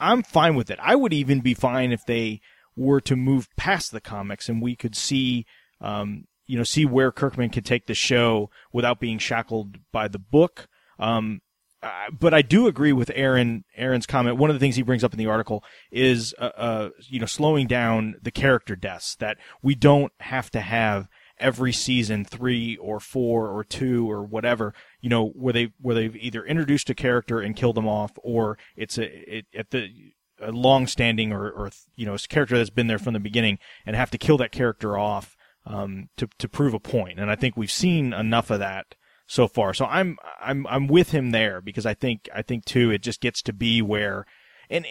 [0.02, 0.80] I'm fine with it.
[0.82, 2.42] I would even be fine if they
[2.76, 5.46] were to move past the comics and we could see,
[5.80, 10.20] um, you know, see where Kirkman could take the show without being shackled by the
[10.20, 10.68] book.
[11.00, 11.42] Um,
[11.84, 13.64] uh, but I do agree with Aaron.
[13.76, 14.38] Aaron's comment.
[14.38, 17.26] One of the things he brings up in the article is, uh, uh, you know,
[17.26, 19.16] slowing down the character deaths.
[19.16, 21.08] That we don't have to have
[21.42, 26.16] every season three or four or two or whatever you know where they where they've
[26.16, 29.90] either introduced a character and killed them off or it's a it, at the
[30.42, 33.60] a long standing or, or you know a character that's been there from the beginning
[33.86, 36.94] and have to kill that character off um, to to prove a point.
[36.94, 38.96] point and I think we've seen enough of that
[39.28, 42.92] so far so I'm I'm I'm with him there because I think I think too
[42.92, 44.26] it just gets to be where
[44.70, 44.86] and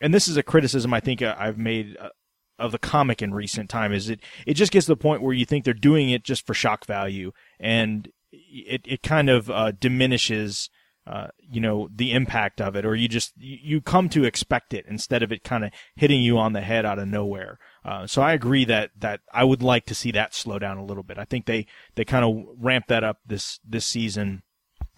[0.00, 2.10] and this is a criticism I think I've made uh,
[2.58, 5.34] of the comic in recent time is it it just gets to the point where
[5.34, 9.72] you think they're doing it just for shock value and it it kind of uh,
[9.72, 10.70] diminishes.
[11.06, 14.84] Uh, you know the impact of it, or you just you come to expect it
[14.86, 17.58] instead of it kind of hitting you on the head out of nowhere.
[17.82, 20.84] Uh, so I agree that that I would like to see that slow down a
[20.84, 21.16] little bit.
[21.16, 24.42] I think they they kind of ramp that up this this season,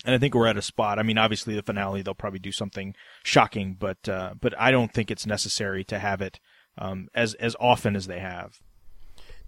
[0.05, 0.99] and I think we're at a spot.
[0.99, 4.93] I mean, obviously the finale they'll probably do something shocking, but uh, but I don't
[4.93, 6.41] think it's necessary to have it
[6.79, 8.61] um, as as often as they have.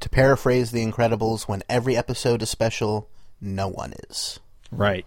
[0.01, 3.09] To paraphrase The Incredibles, when every episode is special,
[3.41, 4.41] no one is.
[4.71, 5.07] Right.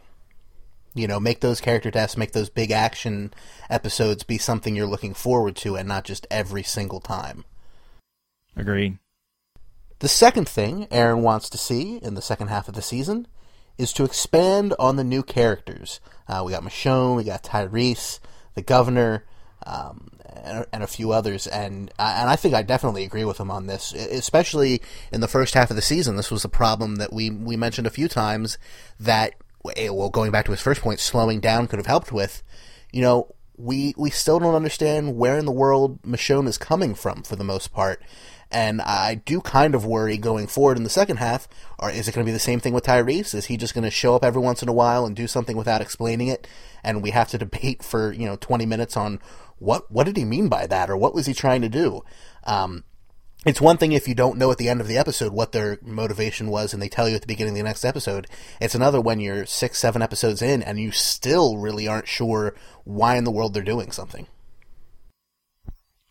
[0.94, 3.34] You know, make those character deaths, make those big action
[3.70, 7.44] episodes be something you're looking forward to and not just every single time.
[8.56, 8.98] Agreed.
[10.00, 13.28] The second thing Aaron wants to see in the second half of the season
[13.78, 16.00] is to expand on the new characters.
[16.28, 18.20] Uh, we got Michonne, we got Tyrese,
[18.54, 19.26] the governor,
[19.66, 20.10] um,
[20.44, 23.68] and, and, a few others, and and I think I definitely agree with him on
[23.68, 26.16] this, especially in the first half of the season.
[26.16, 28.58] This was a problem that we we mentioned a few times
[29.00, 29.36] that
[29.76, 32.44] Eh, well, going back to his first point, slowing down could have helped with.
[32.92, 37.24] You know, we we still don't understand where in the world Michonne is coming from
[37.24, 38.02] for the most part.
[38.52, 41.48] And I do kind of worry going forward in the second half,
[41.80, 43.34] or is it going to be the same thing with Tyrese?
[43.34, 45.58] Is he just going to show up every once in a while and do something
[45.58, 46.48] without explaining it?
[46.84, 49.20] And we have to debate for, you know, 20 minutes on
[49.58, 50.90] what, what did he mean by that?
[50.90, 52.02] Or what was he trying to do?
[52.44, 52.84] Um,
[53.46, 55.78] it's one thing if you don't know at the end of the episode what their
[55.84, 58.28] motivation was and they tell you at the beginning of the next episode.
[58.60, 63.18] It's another when you're six, seven episodes in and you still really aren't sure why
[63.18, 64.28] in the world they're doing something.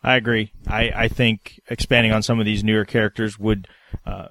[0.03, 0.53] I agree.
[0.69, 3.67] I, I think expanding on some of these newer characters would
[4.07, 4.29] uh,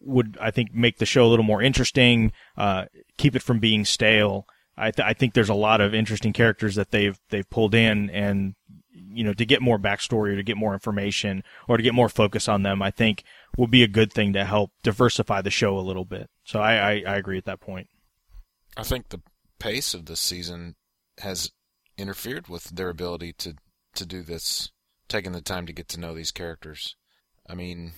[0.00, 2.84] would I think make the show a little more interesting, uh,
[3.16, 4.46] keep it from being stale.
[4.76, 8.10] I, th- I think there's a lot of interesting characters that they've they've pulled in,
[8.10, 8.54] and
[8.90, 12.08] you know, to get more backstory or to get more information or to get more
[12.08, 13.24] focus on them, I think
[13.56, 16.28] will be a good thing to help diversify the show a little bit.
[16.44, 17.88] So I, I, I agree at that point.
[18.76, 19.20] I think the
[19.58, 20.74] pace of this season
[21.18, 21.52] has
[21.96, 23.54] interfered with their ability to,
[23.94, 24.72] to do this,
[25.08, 26.96] taking the time to get to know these characters.
[27.48, 27.92] I mean,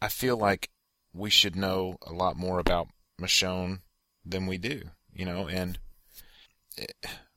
[0.00, 0.70] I feel like
[1.12, 2.88] we should know a lot more about
[3.20, 3.80] Michonne
[4.24, 5.78] than we do, you know, and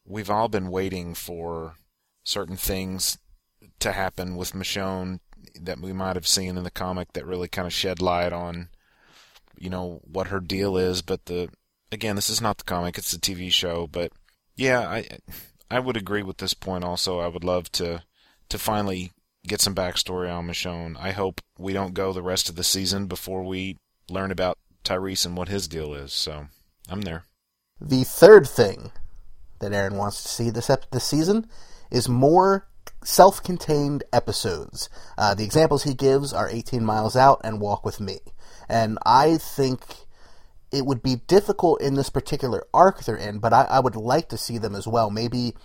[0.06, 1.76] we've all been waiting for
[2.24, 3.18] certain things
[3.80, 5.20] to happen with Michonne
[5.60, 8.70] that we might have seen in the comic that really kind of shed light on,
[9.58, 11.02] you know, what her deal is.
[11.02, 11.50] But the
[11.92, 13.88] again, this is not the comic; it's the TV show.
[13.88, 14.12] But
[14.56, 15.08] yeah, I
[15.70, 16.84] I would agree with this point.
[16.84, 18.04] Also, I would love to
[18.50, 19.12] to finally
[19.46, 20.98] get some backstory on Michonne.
[21.00, 23.78] I hope we don't go the rest of the season before we
[24.10, 26.14] learn about Tyrese and what his deal is.
[26.14, 26.48] So
[26.90, 27.26] I'm there.
[27.80, 28.92] The third thing
[29.60, 31.48] that Aaron wants to see this ep- this season
[31.92, 32.68] is more
[33.04, 34.90] self-contained episodes.
[35.18, 38.20] Uh, the examples he gives are 18 Miles Out and Walk with Me.
[38.68, 39.82] And I think
[40.72, 44.30] it would be difficult in this particular arc they're in, but I, I would like
[44.30, 45.10] to see them as well.
[45.10, 45.56] Maybe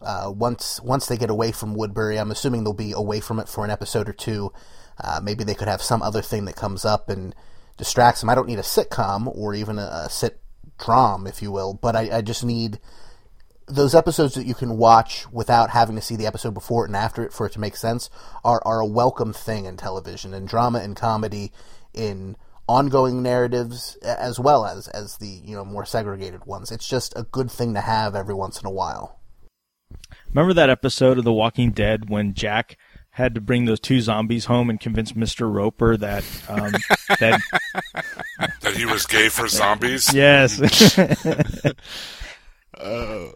[0.00, 3.48] uh, once once they get away from Woodbury, I'm assuming they'll be away from it
[3.48, 4.52] for an episode or two.
[5.02, 7.34] Uh, maybe they could have some other thing that comes up and
[7.76, 8.30] distracts them.
[8.30, 10.40] I don't need a sitcom or even a, a sit
[10.78, 12.78] dram, if you will, but I, I just need
[13.66, 17.24] those episodes that you can watch without having to see the episode before and after
[17.24, 18.08] it for it to make sense
[18.44, 21.52] are, are a welcome thing in television and drama and comedy
[21.92, 22.36] in
[22.68, 27.24] ongoing narratives as well as as the you know more segregated ones it's just a
[27.24, 29.18] good thing to have every once in a while
[30.28, 32.76] remember that episode of the walking dead when jack
[33.10, 35.50] had to bring those two zombies home and convince Mr.
[35.50, 36.70] Roper that um,
[37.18, 37.40] that
[38.60, 40.12] that he was gay for zombies.
[40.12, 40.60] Yes.
[42.74, 43.28] uh,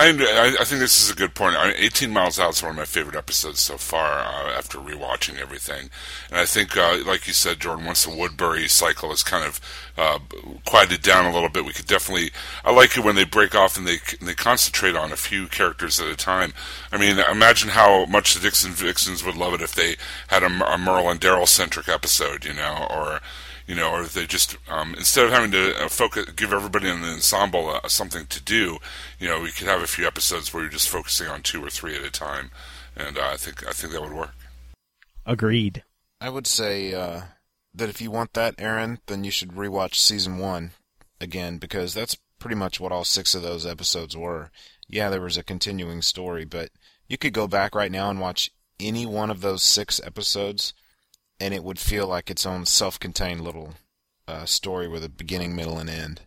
[0.00, 1.56] I, I think this is a good point.
[1.56, 5.40] I, 18 Miles Out is one of my favorite episodes so far uh, after rewatching
[5.40, 5.90] everything.
[6.30, 9.60] And I think, uh, like you said, Jordan, once the Woodbury cycle is kind of
[9.96, 10.20] uh,
[10.64, 12.30] quieted down a little bit, we could definitely.
[12.64, 15.98] I like it when they break off and they they concentrate on a few characters
[15.98, 16.52] at a time.
[16.92, 19.96] I mean, imagine how much the Dixon Vixens would love it if they
[20.28, 23.20] had a, a Merle and Daryl centric episode, you know, or
[23.68, 27.02] you know, or they just um, instead of having to uh, focus, give everybody in
[27.02, 28.78] the ensemble uh, something to do,
[29.20, 31.68] you know, we could have a few episodes where you're just focusing on two or
[31.68, 32.50] three at a time,
[32.96, 34.34] and uh, I think I think that would work.
[35.26, 35.84] Agreed.
[36.18, 37.20] I would say uh,
[37.74, 40.70] that if you want that, Aaron, then you should rewatch season one
[41.20, 44.50] again because that's pretty much what all six of those episodes were.
[44.88, 46.70] Yeah, there was a continuing story, but
[47.06, 48.50] you could go back right now and watch
[48.80, 50.72] any one of those six episodes
[51.40, 53.74] and it would feel like its own self-contained little
[54.26, 56.22] uh, story with a beginning, middle, and end.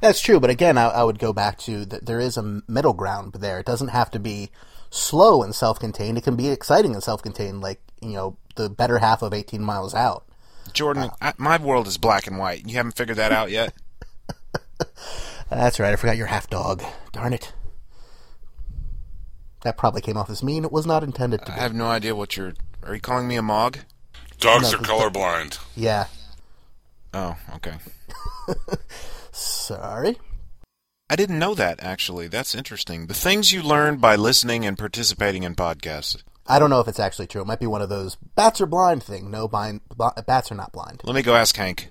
[0.00, 2.92] That's true, but again, I, I would go back to that there is a middle
[2.92, 3.58] ground there.
[3.60, 4.50] It doesn't have to be
[4.90, 6.18] slow and self-contained.
[6.18, 9.94] It can be exciting and self-contained, like you know the better half of Eighteen Miles
[9.94, 10.26] Out.
[10.72, 12.68] Jordan, uh, I, my world is black and white.
[12.68, 13.72] You haven't figured that out yet.
[15.50, 15.92] That's right.
[15.92, 16.82] I forgot you're half dog.
[17.12, 17.52] Darn it.
[19.62, 20.64] That probably came off as mean.
[20.64, 21.60] It was not intended to I be.
[21.60, 22.52] have no idea what you're.
[22.84, 23.78] Are you calling me a mog?
[24.38, 25.58] Dogs No, are the- colorblind.
[25.76, 26.06] Yeah.
[27.12, 27.74] Oh, okay.
[29.32, 30.18] Sorry.
[31.10, 32.28] I didn't know that actually.
[32.28, 33.06] That's interesting.
[33.06, 36.22] The things you learn by listening and participating in podcasts.
[36.46, 37.40] I don't know if it's actually true.
[37.42, 39.30] It might be one of those bats are blind thing.
[39.30, 41.00] No, blind, b- bats are not blind.
[41.04, 41.88] Let me go ask Hank.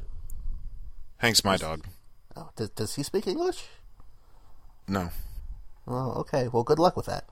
[1.17, 1.85] Hank's my dog.
[2.35, 3.63] Oh, does, does he speak English?
[4.87, 5.09] No.
[5.85, 6.47] Well, okay.
[6.49, 7.25] Well, good luck with that.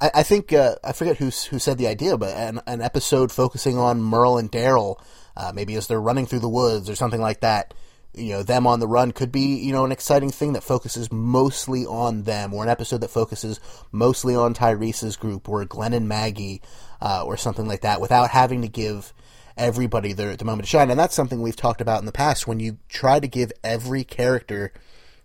[0.00, 3.32] I, I think uh, I forget who who said the idea, but an, an episode
[3.32, 4.96] focusing on Merle and Daryl,
[5.36, 7.74] uh, maybe as they're running through the woods or something like that.
[8.14, 11.12] You know, them on the run could be you know an exciting thing that focuses
[11.12, 13.60] mostly on them, or an episode that focuses
[13.92, 16.62] mostly on Tyrese's group, or Glenn and Maggie,
[17.00, 19.12] uh, or something like that, without having to give
[19.56, 20.90] everybody their the moment to shine.
[20.90, 22.46] And that's something we've talked about in the past.
[22.46, 24.72] When you try to give every character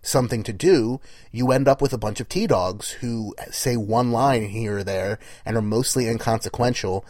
[0.04, 1.00] something to do,
[1.32, 4.84] you end up with a bunch of T dogs who say one line here or
[4.84, 7.04] there and are mostly inconsequential.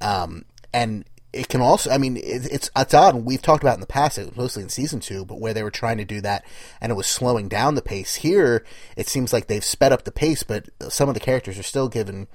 [0.00, 3.16] Um, and it can also, I mean, it, it's it's odd.
[3.16, 4.18] We've talked about in the past.
[4.36, 6.44] Mostly in season two, but where they were trying to do that
[6.80, 8.16] and it was slowing down the pace.
[8.16, 8.64] Here,
[8.96, 11.88] it seems like they've sped up the pace, but some of the characters are still
[11.88, 12.28] given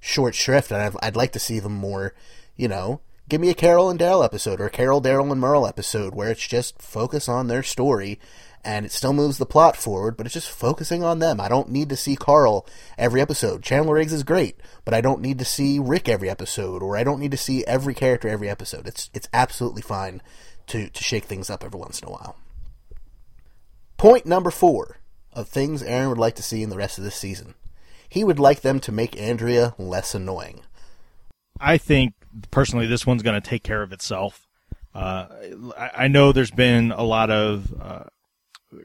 [0.00, 2.14] short shrift, and I'd, I'd like to see them more.
[2.56, 5.66] You know, give me a Carol and Daryl episode or a Carol, Daryl, and Merle
[5.66, 8.18] episode where it's just focus on their story
[8.66, 11.40] and it still moves the plot forward, but it's just focusing on them.
[11.40, 12.66] I don't need to see Carl
[12.98, 13.62] every episode.
[13.62, 17.04] Chandler Riggs is great, but I don't need to see Rick every episode, or I
[17.04, 18.88] don't need to see every character every episode.
[18.88, 20.20] It's it's absolutely fine
[20.66, 22.36] to to shake things up every once in a while.
[23.98, 24.98] Point number four
[25.32, 27.54] of things Aaron would like to see in the rest of this season.
[28.08, 30.62] He would like them to make Andrea less annoying.
[31.60, 32.14] I think
[32.50, 34.48] personally this one's going to take care of itself.
[34.92, 35.26] Uh,
[35.78, 38.04] I, I know there's been a lot of uh,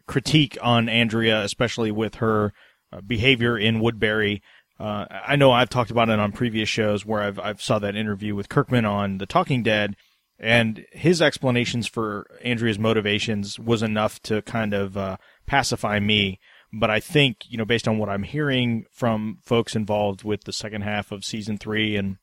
[0.08, 2.54] critique on Andrea, especially with her
[2.92, 4.42] uh, behavior in Woodbury.
[4.80, 7.96] Uh, I know I've talked about it on previous shows where I've I've saw that
[7.96, 9.96] interview with Kirkman on The Talking Dead,
[10.40, 16.40] and his explanations for Andrea's motivations was enough to kind of uh, pacify me.
[16.74, 20.54] But I think you know, based on what I'm hearing from folks involved with the
[20.54, 22.18] second half of season three and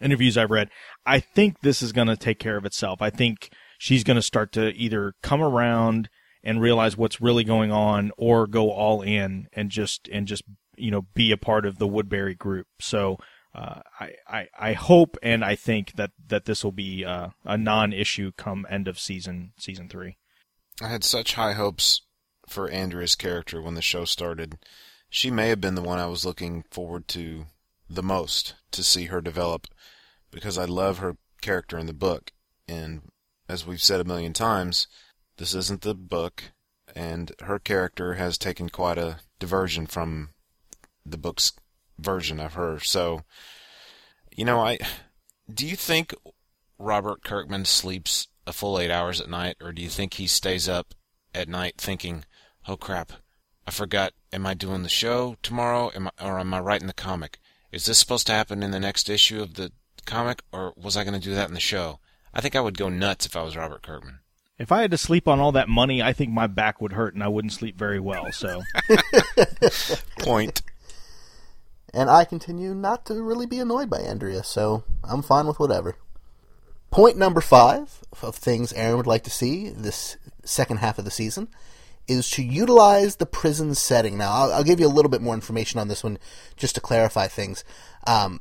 [0.00, 0.68] interviews I've read,
[1.06, 3.00] I think this is going to take care of itself.
[3.00, 6.10] I think she's going to start to either come around
[6.44, 10.42] and realize what's really going on or go all in and just and just
[10.76, 12.66] you know be a part of the Woodbury group.
[12.80, 13.18] So
[13.54, 17.56] uh, I, I I hope and I think that that this will be uh, a
[17.56, 20.16] non-issue come end of season season three.
[20.80, 22.02] I had such high hopes
[22.48, 24.58] for Andrea's character when the show started.
[25.10, 27.46] She may have been the one I was looking forward to
[27.88, 29.66] the most to see her develop
[30.30, 32.32] because I love her character in the book.
[32.66, 33.02] And
[33.48, 34.86] as we've said a million times,
[35.36, 36.52] this isn't the book,
[36.94, 40.30] and her character has taken quite a diversion from
[41.04, 41.52] the book's
[41.98, 42.78] version of her.
[42.80, 43.22] So,
[44.30, 44.78] you know, I
[45.52, 46.14] do you think
[46.78, 50.68] Robert Kirkman sleeps a full eight hours at night, or do you think he stays
[50.68, 50.94] up
[51.34, 52.24] at night thinking,
[52.66, 53.12] "Oh crap,
[53.66, 54.12] I forgot.
[54.32, 55.90] Am I doing the show tomorrow?
[55.94, 57.38] Am I, or am I writing the comic?
[57.70, 59.72] Is this supposed to happen in the next issue of the
[60.04, 62.00] comic, or was I going to do that in the show?"
[62.34, 64.20] I think I would go nuts if I was Robert Kirkman.
[64.58, 67.14] If I had to sleep on all that money, I think my back would hurt
[67.14, 68.30] and I wouldn't sleep very well.
[68.32, 68.62] So
[70.18, 70.62] Point.
[71.94, 75.96] And I continue not to really be annoyed by Andrea, so I'm fine with whatever.
[76.90, 81.10] Point number five of things Aaron would like to see this second half of the
[81.10, 81.48] season
[82.08, 84.18] is to utilize the prison setting.
[84.18, 86.18] Now, I'll, I'll give you a little bit more information on this one
[86.56, 87.64] just to clarify things.
[88.06, 88.40] Um,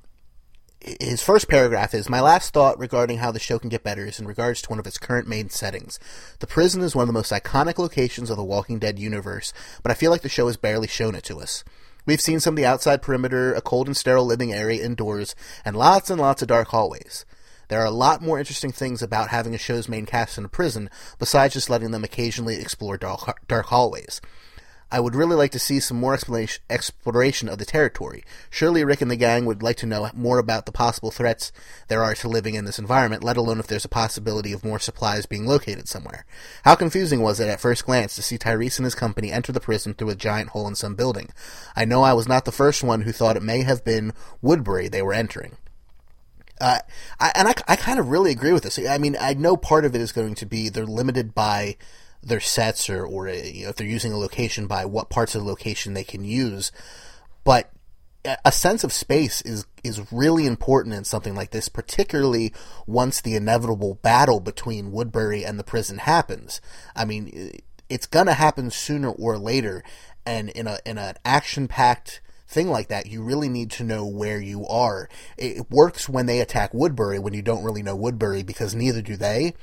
[0.82, 4.20] his first paragraph is My last thought regarding how the show can get better is
[4.20, 6.00] in regards to one of its current main settings.
[6.40, 9.92] The prison is one of the most iconic locations of the Walking Dead universe, but
[9.92, 11.64] I feel like the show has barely shown it to us.
[12.06, 15.76] We've seen some of the outside perimeter, a cold and sterile living area indoors, and
[15.76, 17.26] lots and lots of dark hallways.
[17.68, 20.50] There are a lot more interesting things about having a show's main cast in a
[20.50, 20.90] prison,
[21.20, 24.20] besides just letting them occasionally explore dark, dark hallways.
[24.92, 28.26] I would really like to see some more exploration of the territory.
[28.50, 31.54] Surely Rick and the gang would like to know more about the possible threats
[31.88, 34.80] there are to living in this environment, let alone if there's a possibility of more
[34.80, 36.26] supplies being located somewhere.
[36.64, 39.62] How confusing was it at first glance to see Tyrese and his company enter the
[39.62, 41.30] prison through a giant hole in some building?
[41.74, 44.12] I know I was not the first one who thought it may have been
[44.42, 45.58] Woodbury they were entering.
[46.60, 46.80] Uh,
[47.20, 48.78] I, and I, I kind of really agree with this.
[48.78, 51.78] I mean, I know part of it is going to be they're limited by
[52.24, 55.36] their sets or, or uh, you know, if they're using a location by what parts
[55.36, 56.72] of the location they can use.
[57.44, 57.72] But
[58.46, 62.54] a sense of space is is really important in something like this, particularly
[62.86, 66.62] once the inevitable battle between Woodbury and the prison happens.
[66.96, 67.60] I mean,
[67.90, 69.84] it's gonna happen sooner or later.
[70.24, 72.22] And in a in an action packed
[72.52, 75.10] thing like that, you really need to know where you are.
[75.38, 79.16] It works when they attack Woodbury when you don't really know Woodbury because neither do
[79.16, 79.54] they.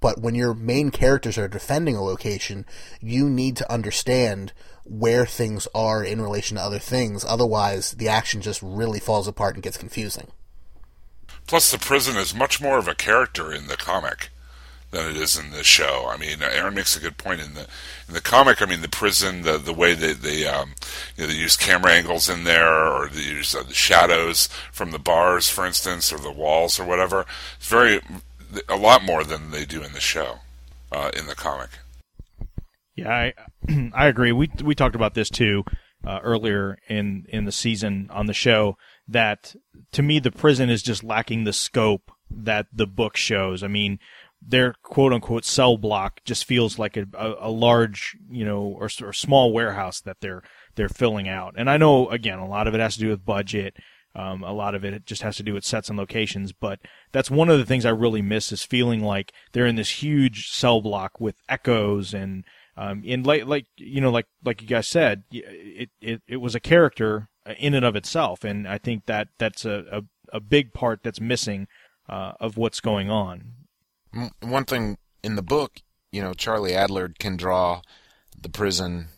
[0.00, 2.64] But when your main characters are defending a location,
[3.00, 4.52] you need to understand
[4.84, 7.24] where things are in relation to other things.
[7.24, 10.28] Otherwise, the action just really falls apart and gets confusing.
[11.46, 14.30] Plus, the prison is much more of a character in the comic
[14.96, 16.06] than it is in the show.
[16.08, 17.66] I mean, Aaron makes a good point in the
[18.08, 18.62] in the comic.
[18.62, 20.74] I mean, the prison, the the way they they um,
[21.16, 24.90] you know they use camera angles in there, or they use uh, the shadows from
[24.90, 27.26] the bars, for instance, or the walls, or whatever.
[27.56, 28.00] It's very
[28.68, 30.38] a lot more than they do in the show,
[30.92, 31.70] uh, in the comic.
[32.94, 33.32] Yeah, I
[33.92, 34.32] I agree.
[34.32, 35.64] We we talked about this too
[36.06, 38.76] uh, earlier in in the season on the show.
[39.08, 39.54] That
[39.92, 43.62] to me, the prison is just lacking the scope that the book shows.
[43.62, 43.98] I mean,
[44.42, 47.06] their quote unquote cell block just feels like a,
[47.40, 50.42] a, large, you know, or, or small warehouse that they're
[50.74, 51.54] they're filling out.
[51.56, 53.76] And I know again, a lot of it has to do with budget.
[54.14, 56.78] Um, a lot of it just has to do with sets and locations, but
[57.12, 60.48] that's one of the things I really miss is feeling like they're in this huge
[60.48, 62.44] cell block with echoes and
[62.78, 66.54] um, and like like you know like like you guys said, it it, it was
[66.54, 67.28] a character
[67.58, 70.02] in and of itself, and I think that that's a a,
[70.36, 71.68] a big part that's missing
[72.08, 73.52] uh, of what's going on
[74.40, 75.80] one thing in the book,
[76.12, 77.82] you know, Charlie Adlard can draw
[78.40, 79.08] the prison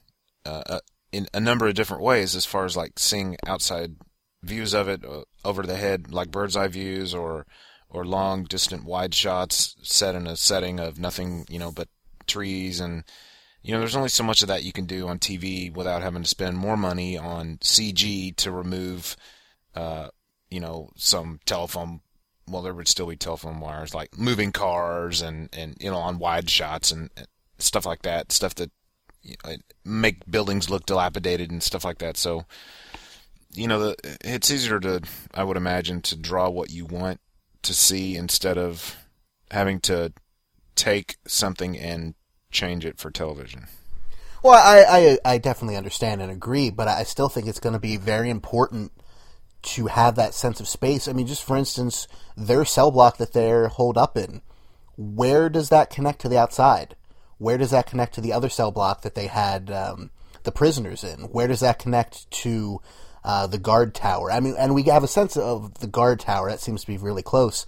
[0.44, 0.80] uh, uh,
[1.12, 3.96] in a number of different ways, as far as like seeing outside
[4.42, 7.46] views of it uh, over the head, like bird's eye views, or
[7.90, 11.88] or long, distant, wide shots set in a setting of nothing, you know, but
[12.26, 13.05] trees and
[13.62, 16.22] you know, there's only so much of that you can do on TV without having
[16.22, 19.16] to spend more money on CG to remove,
[19.74, 20.09] uh,
[20.49, 22.01] you know, some telephone
[22.49, 26.18] well, there would still be telephone wires, like moving cars and, and you know, on
[26.18, 27.11] wide shots and
[27.59, 28.70] stuff like that, stuff that
[29.22, 32.16] you know, make buildings look dilapidated and stuff like that.
[32.16, 32.44] So,
[33.53, 35.03] you know, the, it's easier to,
[35.34, 37.20] I would imagine, to draw what you want
[37.62, 38.96] to see instead of
[39.51, 40.12] having to
[40.74, 42.14] take something and
[42.51, 43.66] change it for television.
[44.42, 47.80] Well, I, I, I definitely understand and agree, but I still think it's going to
[47.80, 48.92] be very important
[49.75, 51.09] to have that sense of space.
[51.09, 54.43] I mean, just for instance, their cell block that they're holed up in,
[54.97, 56.97] where does that connect to the outside?
[57.39, 60.11] Where does that connect to the other cell block that they had um,
[60.43, 61.21] the prisoners in?
[61.21, 62.81] Where does that connect to
[63.23, 64.31] uh, the guard tower?
[64.33, 66.51] I mean, and we have a sense of the guard tower.
[66.51, 67.64] That seems to be really close.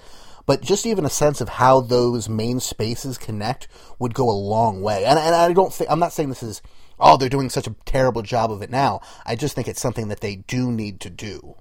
[0.47, 3.69] But just even a sense of how those main spaces connect
[4.01, 5.05] would go a long way.
[5.05, 6.63] And, and I don't think, I'm not saying this is,
[6.99, 9.01] oh, they're doing such a terrible job of it now.
[9.25, 11.55] I just think it's something that they do need to do.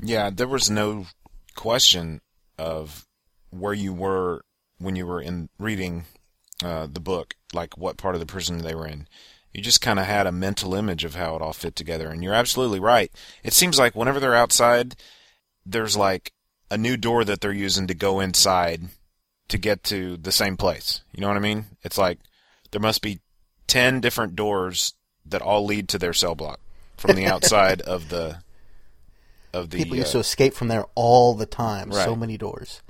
[0.00, 1.06] Yeah, there was no
[1.54, 2.20] question
[2.58, 3.06] of
[3.50, 4.42] where you were
[4.78, 6.04] when you were in reading
[6.62, 9.06] uh, the book, like what part of the prison they were in.
[9.52, 12.22] You just kind of had a mental image of how it all fit together, and
[12.24, 13.12] you're absolutely right.
[13.44, 14.96] It seems like whenever they're outside,
[15.64, 16.32] there's like
[16.70, 18.82] a new door that they're using to go inside
[19.48, 21.02] to get to the same place.
[21.12, 21.66] You know what I mean?
[21.82, 22.18] It's like
[22.72, 23.20] there must be
[23.68, 26.58] 10 different doors that all lead to their cell block
[26.96, 28.38] from the outside of the
[29.54, 31.90] of the people used uh, to escape from there all the time.
[31.90, 32.04] Right.
[32.04, 32.82] So many doors.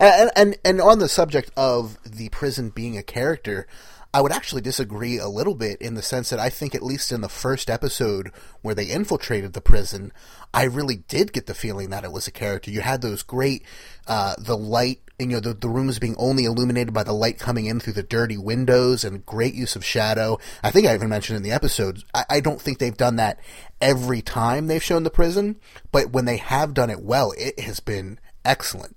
[0.00, 3.66] And, and and on the subject of the prison being a character,
[4.14, 7.12] I would actually disagree a little bit in the sense that I think at least
[7.12, 10.12] in the first episode where they infiltrated the prison,
[10.52, 12.70] I really did get the feeling that it was a character.
[12.70, 13.64] You had those great,
[14.06, 17.66] uh, the light you know the, the rooms being only illuminated by the light coming
[17.66, 20.38] in through the dirty windows and great use of shadow.
[20.62, 22.02] I think I even mentioned in the episode.
[22.12, 23.38] I, I don't think they've done that
[23.80, 25.60] every time they've shown the prison,
[25.90, 28.96] but when they have done it well, it has been excellent.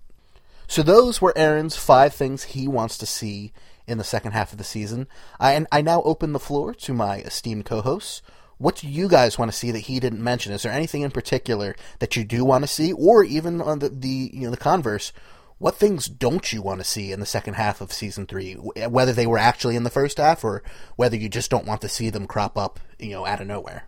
[0.67, 3.53] So those were Aaron's five things he wants to see
[3.87, 5.07] in the second half of the season.
[5.39, 8.21] I, and I now open the floor to my esteemed co-hosts.
[8.57, 10.53] What do you guys want to see that he didn't mention?
[10.53, 13.89] Is there anything in particular that you do want to see, or even on the,
[13.89, 15.11] the you know the converse?
[15.57, 18.53] what things don't you want to see in the second half of season three?
[18.53, 20.63] Whether they were actually in the first half or
[20.95, 23.87] whether you just don't want to see them crop up, you know, out of nowhere.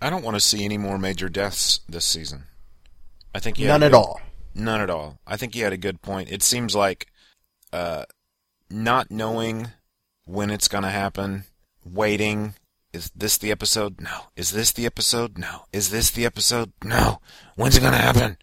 [0.00, 2.44] I don't want to see any more major deaths this season.
[3.34, 4.20] I think none at all.
[4.54, 5.18] None at all.
[5.26, 6.30] I think you had a good point.
[6.30, 7.06] It seems like
[7.72, 8.04] uh,
[8.72, 9.68] not knowing
[10.24, 11.44] when it's going to happen,
[11.84, 12.54] waiting.
[12.92, 14.00] Is this the episode?
[14.00, 14.26] No.
[14.36, 15.38] Is this the episode?
[15.38, 15.66] No.
[15.72, 16.72] Is this the episode?
[16.84, 17.20] No.
[17.56, 18.38] When's it going to happen?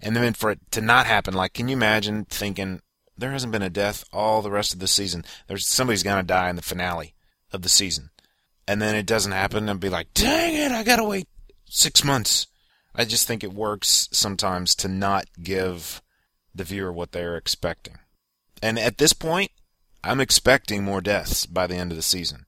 [0.00, 2.80] and then for it to not happen, like, can you imagine thinking
[3.16, 5.24] there hasn't been a death all the rest of the season?
[5.48, 7.14] There's somebody's gonna die in the finale
[7.52, 8.10] of the season,
[8.68, 11.28] and then it doesn't happen, and be like, dang it, I gotta wait
[11.64, 12.46] six months.
[12.94, 16.02] I just think it works sometimes to not give
[16.54, 17.98] the viewer what they're expecting.
[18.62, 19.50] And at this point,
[20.02, 22.46] I'm expecting more deaths by the end of the season.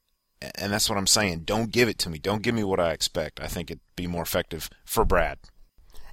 [0.55, 1.41] And that's what I'm saying.
[1.41, 2.19] Don't give it to me.
[2.19, 3.41] Don't give me what I expect.
[3.41, 5.39] I think it'd be more effective for Brad.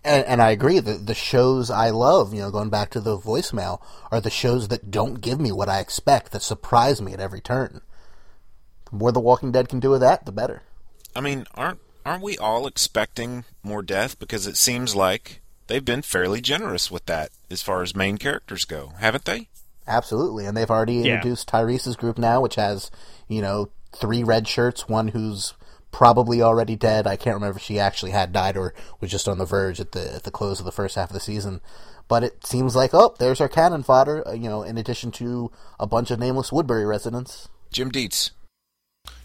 [0.03, 0.79] And, and I agree.
[0.79, 3.81] The the shows I love, you know, going back to the voicemail,
[4.11, 7.41] are the shows that don't give me what I expect, that surprise me at every
[7.41, 7.81] turn.
[8.89, 10.61] The more The Walking Dead can do with that, the better.
[11.15, 14.19] I mean, aren't aren't we all expecting more death?
[14.19, 18.65] Because it seems like they've been fairly generous with that as far as main characters
[18.65, 19.49] go, haven't they?
[19.87, 21.15] Absolutely, and they've already Yeah.
[21.15, 22.89] introduced Tyrese's group now, which has
[23.27, 25.53] you know three red shirts, one who's
[25.91, 27.07] probably already dead.
[27.07, 29.91] I can't remember if she actually had died or was just on the verge at
[29.93, 31.61] the at the close of the first half of the season.
[32.07, 34.27] But it seems like oh, there's our cannon fodder.
[34.27, 37.47] uh, You know, in addition to a bunch of nameless Woodbury residents.
[37.71, 38.31] Jim Dietz,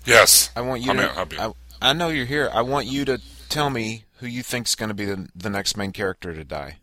[0.05, 0.51] Yes.
[0.57, 1.11] I want you I'm to.
[1.13, 1.41] in, I'm in.
[1.41, 2.51] I, I know you're here.
[2.53, 5.77] I want you to tell me who you think's going to be the, the next
[5.77, 6.77] main character to die.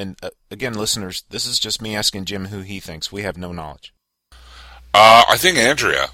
[0.00, 3.12] And uh, again, listeners, this is just me asking Jim who he thinks.
[3.12, 3.92] We have no knowledge.
[4.94, 6.08] Uh, I think Andrea.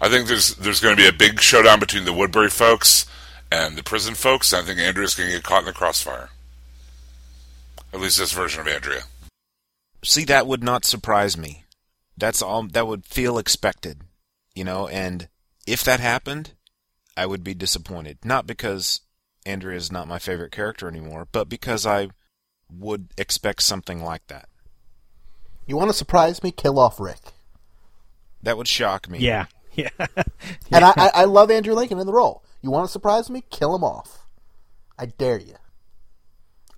[0.00, 3.06] I think there's there's going to be a big showdown between the Woodbury folks
[3.50, 4.54] and the prison folks.
[4.54, 6.30] I think Andrea's going to get caught in the crossfire.
[7.92, 9.02] At least this version of Andrea.
[10.04, 11.64] See, that would not surprise me.
[12.16, 12.62] That's all.
[12.68, 14.02] That would feel expected,
[14.54, 14.86] you know.
[14.86, 15.28] And
[15.66, 16.52] if that happened,
[17.16, 18.18] I would be disappointed.
[18.24, 19.00] Not because
[19.44, 22.08] Andrea is not my favorite character anymore, but because I
[22.78, 24.48] would expect something like that.
[25.66, 26.50] You want to surprise me?
[26.50, 27.20] Kill off Rick.
[28.42, 29.20] That would shock me.
[29.20, 29.90] Yeah, yeah.
[30.72, 32.42] And I, I, I love Andrew Lincoln in the role.
[32.62, 33.44] You want to surprise me?
[33.50, 34.26] Kill him off.
[34.98, 35.56] I dare you.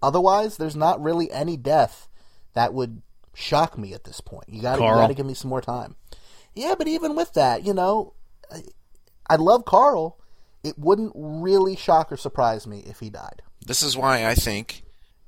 [0.03, 2.09] Otherwise, there's not really any death
[2.55, 3.03] that would
[3.35, 4.49] shock me at this point.
[4.49, 5.09] You got Carl.
[5.09, 5.97] to give me some more time.
[6.55, 8.15] Yeah, but even with that, you know,
[8.53, 8.63] I,
[9.29, 10.19] I love Carl.
[10.63, 13.43] It wouldn't really shock or surprise me if he died.
[13.67, 14.84] This is why I think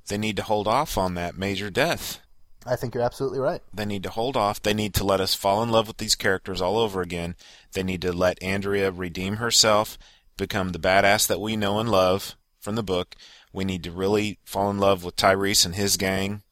[0.07, 2.19] they need to hold off on that major death.
[2.65, 3.61] I think you're absolutely right.
[3.73, 4.61] They need to hold off.
[4.61, 7.35] They need to let us fall in love with these characters all over again.
[7.73, 9.97] They need to let Andrea redeem herself,
[10.35, 13.15] become the badass that we know and love from the book.
[13.53, 16.43] We need to really fall in love with Tyrese and his gang.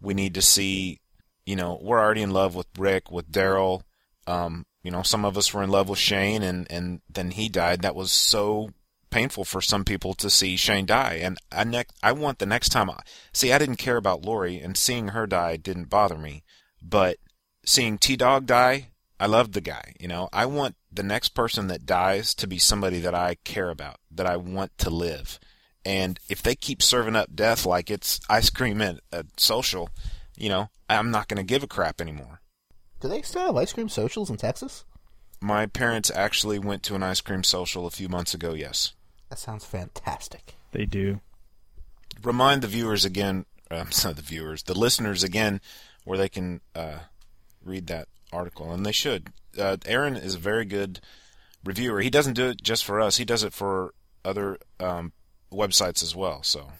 [0.00, 1.00] We need to see,
[1.44, 3.82] you know, we're already in love with Rick, with Daryl.
[4.26, 7.48] Um, you know, some of us were in love with Shane, and and then he
[7.48, 7.82] died.
[7.82, 8.70] That was so
[9.14, 11.20] painful for some people to see Shane die.
[11.22, 12.90] And I ne- I want the next time.
[12.90, 12.98] I,
[13.32, 16.42] see, I didn't care about Lori, and seeing her die didn't bother me.
[16.82, 17.18] But
[17.64, 18.88] seeing T Dog die,
[19.20, 19.94] I loved the guy.
[20.00, 23.70] You know, I want the next person that dies to be somebody that I care
[23.70, 25.38] about, that I want to live.
[25.84, 29.90] And if they keep serving up death like it's ice cream at a social,
[30.36, 32.40] you know, I'm not going to give a crap anymore.
[33.00, 34.84] Do they still have ice cream socials in Texas?
[35.40, 38.94] My parents actually went to an ice cream social a few months ago, yes.
[39.30, 40.54] That sounds fantastic.
[40.72, 41.20] they do.
[42.22, 45.60] Remind the viewers again, uh, not the viewers, the listeners again,
[46.04, 46.98] where they can uh,
[47.64, 49.32] read that article, and they should.
[49.58, 51.00] Uh, Aaron is a very good
[51.64, 52.00] reviewer.
[52.00, 53.94] He doesn't do it just for us; he does it for
[54.24, 55.12] other um,
[55.52, 56.42] websites as well.
[56.42, 56.72] So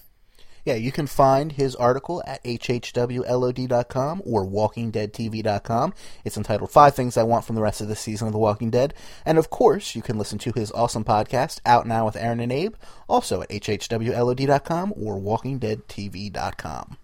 [0.65, 5.95] Yeah, you can find his article at hhwlod.com or walkingdeadtv.com.
[6.25, 8.71] It's entitled Five Things I Want from the Rest of the Season of The Walking
[8.71, 8.95] Dead.
[9.27, 12.51] And of course, you can listen to his awesome podcast, Out Now with Aaron and
[12.51, 12.75] Abe,
[13.09, 16.97] also at hhwlod.com or walkingdeadtv.com.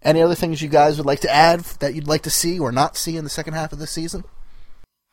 [0.00, 2.72] Any other things you guys would like to add that you'd like to see or
[2.72, 4.24] not see in the second half of the season?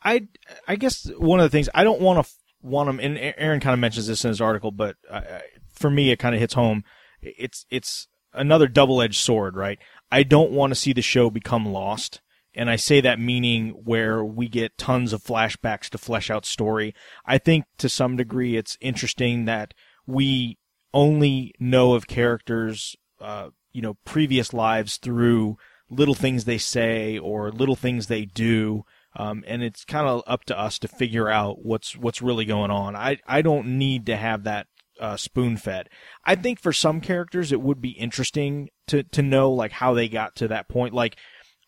[0.04, 0.28] I
[0.68, 2.32] I guess one of the things I don't want to
[2.62, 5.42] want them, and Aaron kind of mentions this in his article, but I, I,
[5.72, 6.84] for me it kind of hits home.
[7.22, 9.78] It's it's another double edged sword, right?
[10.10, 12.20] I don't want to see the show become lost,
[12.54, 16.94] and I say that meaning where we get tons of flashbacks to flesh out story.
[17.24, 19.74] I think to some degree it's interesting that
[20.06, 20.58] we
[20.92, 25.56] only know of characters, uh, you know, previous lives through
[25.88, 28.84] little things they say or little things they do.
[29.14, 32.70] Um, and it's kind of up to us to figure out what's what's really going
[32.70, 32.96] on.
[32.96, 34.68] I I don't need to have that
[35.00, 35.88] uh, spoon fed.
[36.24, 40.08] I think for some characters it would be interesting to to know like how they
[40.08, 40.94] got to that point.
[40.94, 41.16] Like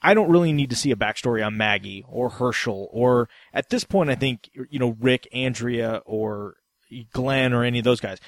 [0.03, 3.85] I don't really need to see a backstory on Maggie or Hershel or at this
[3.85, 6.57] point I think you know Rick, Andrea, or
[7.12, 8.18] Glenn or any of those guys.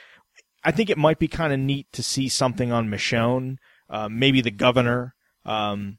[0.64, 3.56] I think it might be kind of neat to see something on Michonne,
[3.88, 5.14] uh, maybe the governor.
[5.44, 5.98] Um,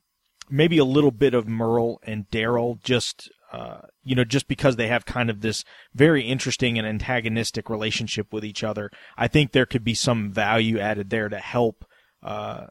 [0.50, 4.88] maybe a little bit of Merle and Daryl, just uh, you know, just because they
[4.88, 8.90] have kind of this very interesting and antagonistic relationship with each other.
[9.18, 11.86] I think there could be some value added there to help
[12.22, 12.68] uh,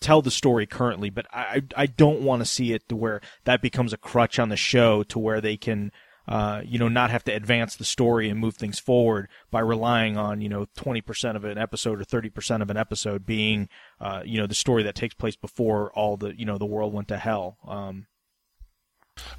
[0.00, 1.08] tell the story currently.
[1.10, 4.50] But I I don't want to see it to where that becomes a crutch on
[4.50, 5.92] the show to where they can.
[6.28, 10.16] Uh, you know, not have to advance the story and move things forward by relying
[10.16, 13.68] on, you know, 20% of an episode or 30% of an episode being,
[14.00, 16.94] uh, you know, the story that takes place before all the, you know, the world
[16.94, 17.58] went to hell.
[17.66, 18.06] Um,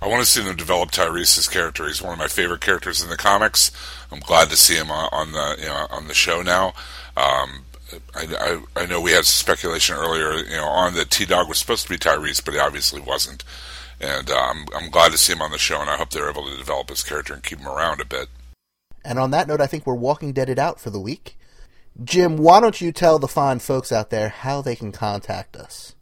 [0.04, 1.88] I want to see them develop Tyrese's character.
[1.88, 3.72] He's one of my favorite characters in the comics.
[4.12, 6.74] I'm glad to see him on, the you know, on the show now.
[7.16, 7.64] Um,
[8.14, 8.28] I,
[8.76, 11.84] I, I know we had speculation earlier, you know, on that T Dog was supposed
[11.84, 13.46] to be Tyrese, but he obviously wasn't.
[14.02, 16.30] And uh, I'm I'm glad to see him on the show, and I hope they're
[16.30, 18.28] able to develop his character and keep him around a bit.
[19.06, 21.38] And on that note, I think we're Walking Deaded out for the week.
[22.04, 25.96] Jim, why don't you tell the fine folks out there how they can contact us?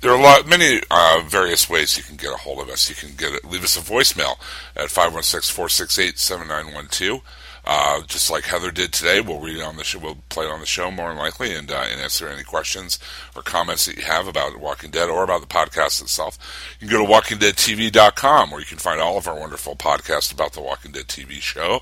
[0.00, 2.88] There are a lot, many uh, various ways you can get a hold of us.
[2.88, 4.38] You can get leave us a voicemail
[4.76, 7.22] at 516-468-7912.
[7.66, 9.98] Uh, just like Heather did today, we'll read it on the show.
[9.98, 12.98] We'll play it on the show more than likely, and, uh, and answer any questions
[13.34, 16.38] or comments that you have about Walking Dead or about the podcast itself.
[16.80, 20.52] You can go to WalkingDeadTV.com, where you can find all of our wonderful podcasts about
[20.52, 21.80] the Walking Dead TV show,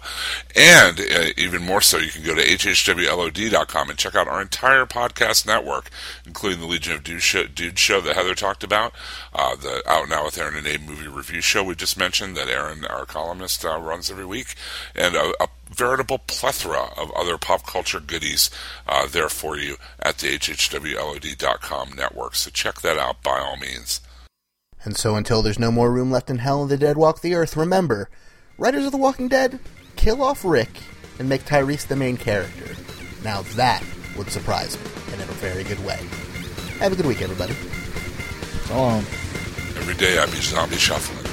[0.54, 4.86] and uh, even more so, you can go to HHWLOD.com and check out our entire
[4.86, 5.90] podcast network,
[6.26, 8.92] including the Legion of Dude show, Dude show that Heather talked about,
[9.34, 12.48] uh, the Out Now with Aaron and Abe movie review show we just mentioned that
[12.48, 14.54] Aaron, our columnist, uh, runs every week,
[14.94, 18.50] and a, a veritable plethora of other pop culture goodies
[18.86, 22.34] uh, there for you at the HHWLOD.com network.
[22.36, 24.00] So check that out by all means.
[24.84, 27.34] And so until there's no more room left in hell and the dead walk the
[27.34, 28.10] earth, remember,
[28.58, 29.60] writers of The Walking Dead,
[29.96, 30.70] kill off Rick
[31.18, 32.74] and make Tyrese the main character.
[33.22, 33.82] Now that
[34.16, 35.98] would surprise me, and in a very good way.
[36.78, 37.54] Have a good week, everybody.
[38.66, 39.04] So long.
[39.76, 41.32] Every day I be zombie shuffling.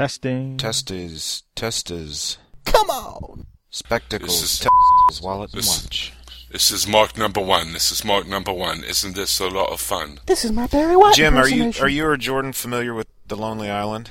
[0.00, 0.56] Testing.
[0.56, 3.44] Testes, testes, Come on.
[3.68, 6.14] spectacles, This is- testes, wallet, and watch.
[6.50, 7.74] This is Mark number one.
[7.74, 8.82] This is Mark number one.
[8.82, 10.18] Isn't this a lot of fun?
[10.24, 13.36] This is my Barry White Jim, are you are you or Jordan familiar with The
[13.36, 14.08] Lonely Island?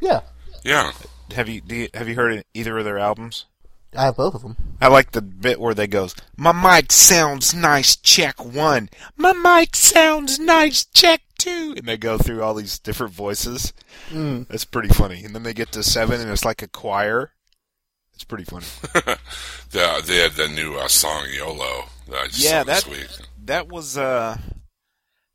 [0.00, 0.20] Yeah,
[0.62, 0.92] Yeah.
[1.34, 3.46] Have you, do you have you heard either of their albums?
[3.96, 4.56] I have both of them.
[4.80, 8.88] I like the bit where they goes, "My mic sounds nice, check one.
[9.16, 11.74] My mic sounds nice, check two.
[11.76, 13.72] And they go through all these different voices.
[14.10, 14.48] Mm.
[14.48, 15.24] That's pretty funny.
[15.24, 17.32] And then they get to seven, and it's like a choir.
[18.14, 18.66] It's pretty funny.
[19.70, 22.90] the, they had the new uh, song YOLO that I just Yeah, saw this that-
[22.90, 23.08] week.
[23.44, 24.38] That was uh,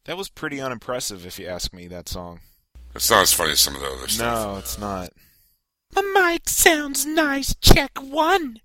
[0.06, 1.88] that was pretty unimpressive, if you ask me.
[1.88, 2.40] That song.
[2.96, 4.46] It's not as funny as some of the other stuff.
[4.48, 5.10] No, it's not.
[5.96, 6.02] My
[6.34, 7.56] mic sounds nice.
[7.56, 8.62] Check one.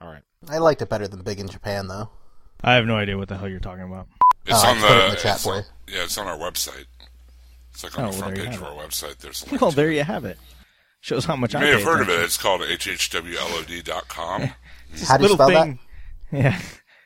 [0.00, 0.22] All right.
[0.48, 2.10] I liked it better than Big in Japan, though.
[2.62, 4.08] I have no idea what the hell you're talking about.
[4.46, 6.86] It's Oh, on the, it the chat it's for on- Yeah, it's on our website.
[7.72, 9.18] It's like on Oh, the front there you page of have our website.
[9.18, 9.96] There's a Well, there it.
[9.96, 10.38] you have it.
[11.00, 12.20] Shows how much You I may have pay heard of it.
[12.20, 14.50] It's called hhwlod.com.
[14.92, 15.78] It's How do you little spell that?
[16.32, 16.56] Yeah,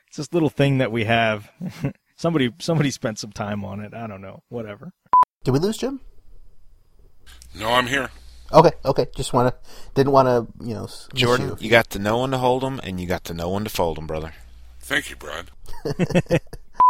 [0.07, 1.49] it's this little thing that we have.
[2.15, 3.93] somebody, somebody spent some time on it.
[3.95, 4.43] I don't know.
[4.49, 4.91] Whatever.
[5.43, 6.01] Did we lose Jim?
[7.55, 8.09] no, I'm here.
[8.53, 9.07] Okay, okay.
[9.15, 9.53] Just wanna
[9.95, 11.57] didn't want to you know Jordan, you.
[11.59, 13.69] you got to know when to hold 'em, and you got to know when to
[13.69, 14.33] fold 'em, brother.
[14.81, 15.51] Thank you, Brad.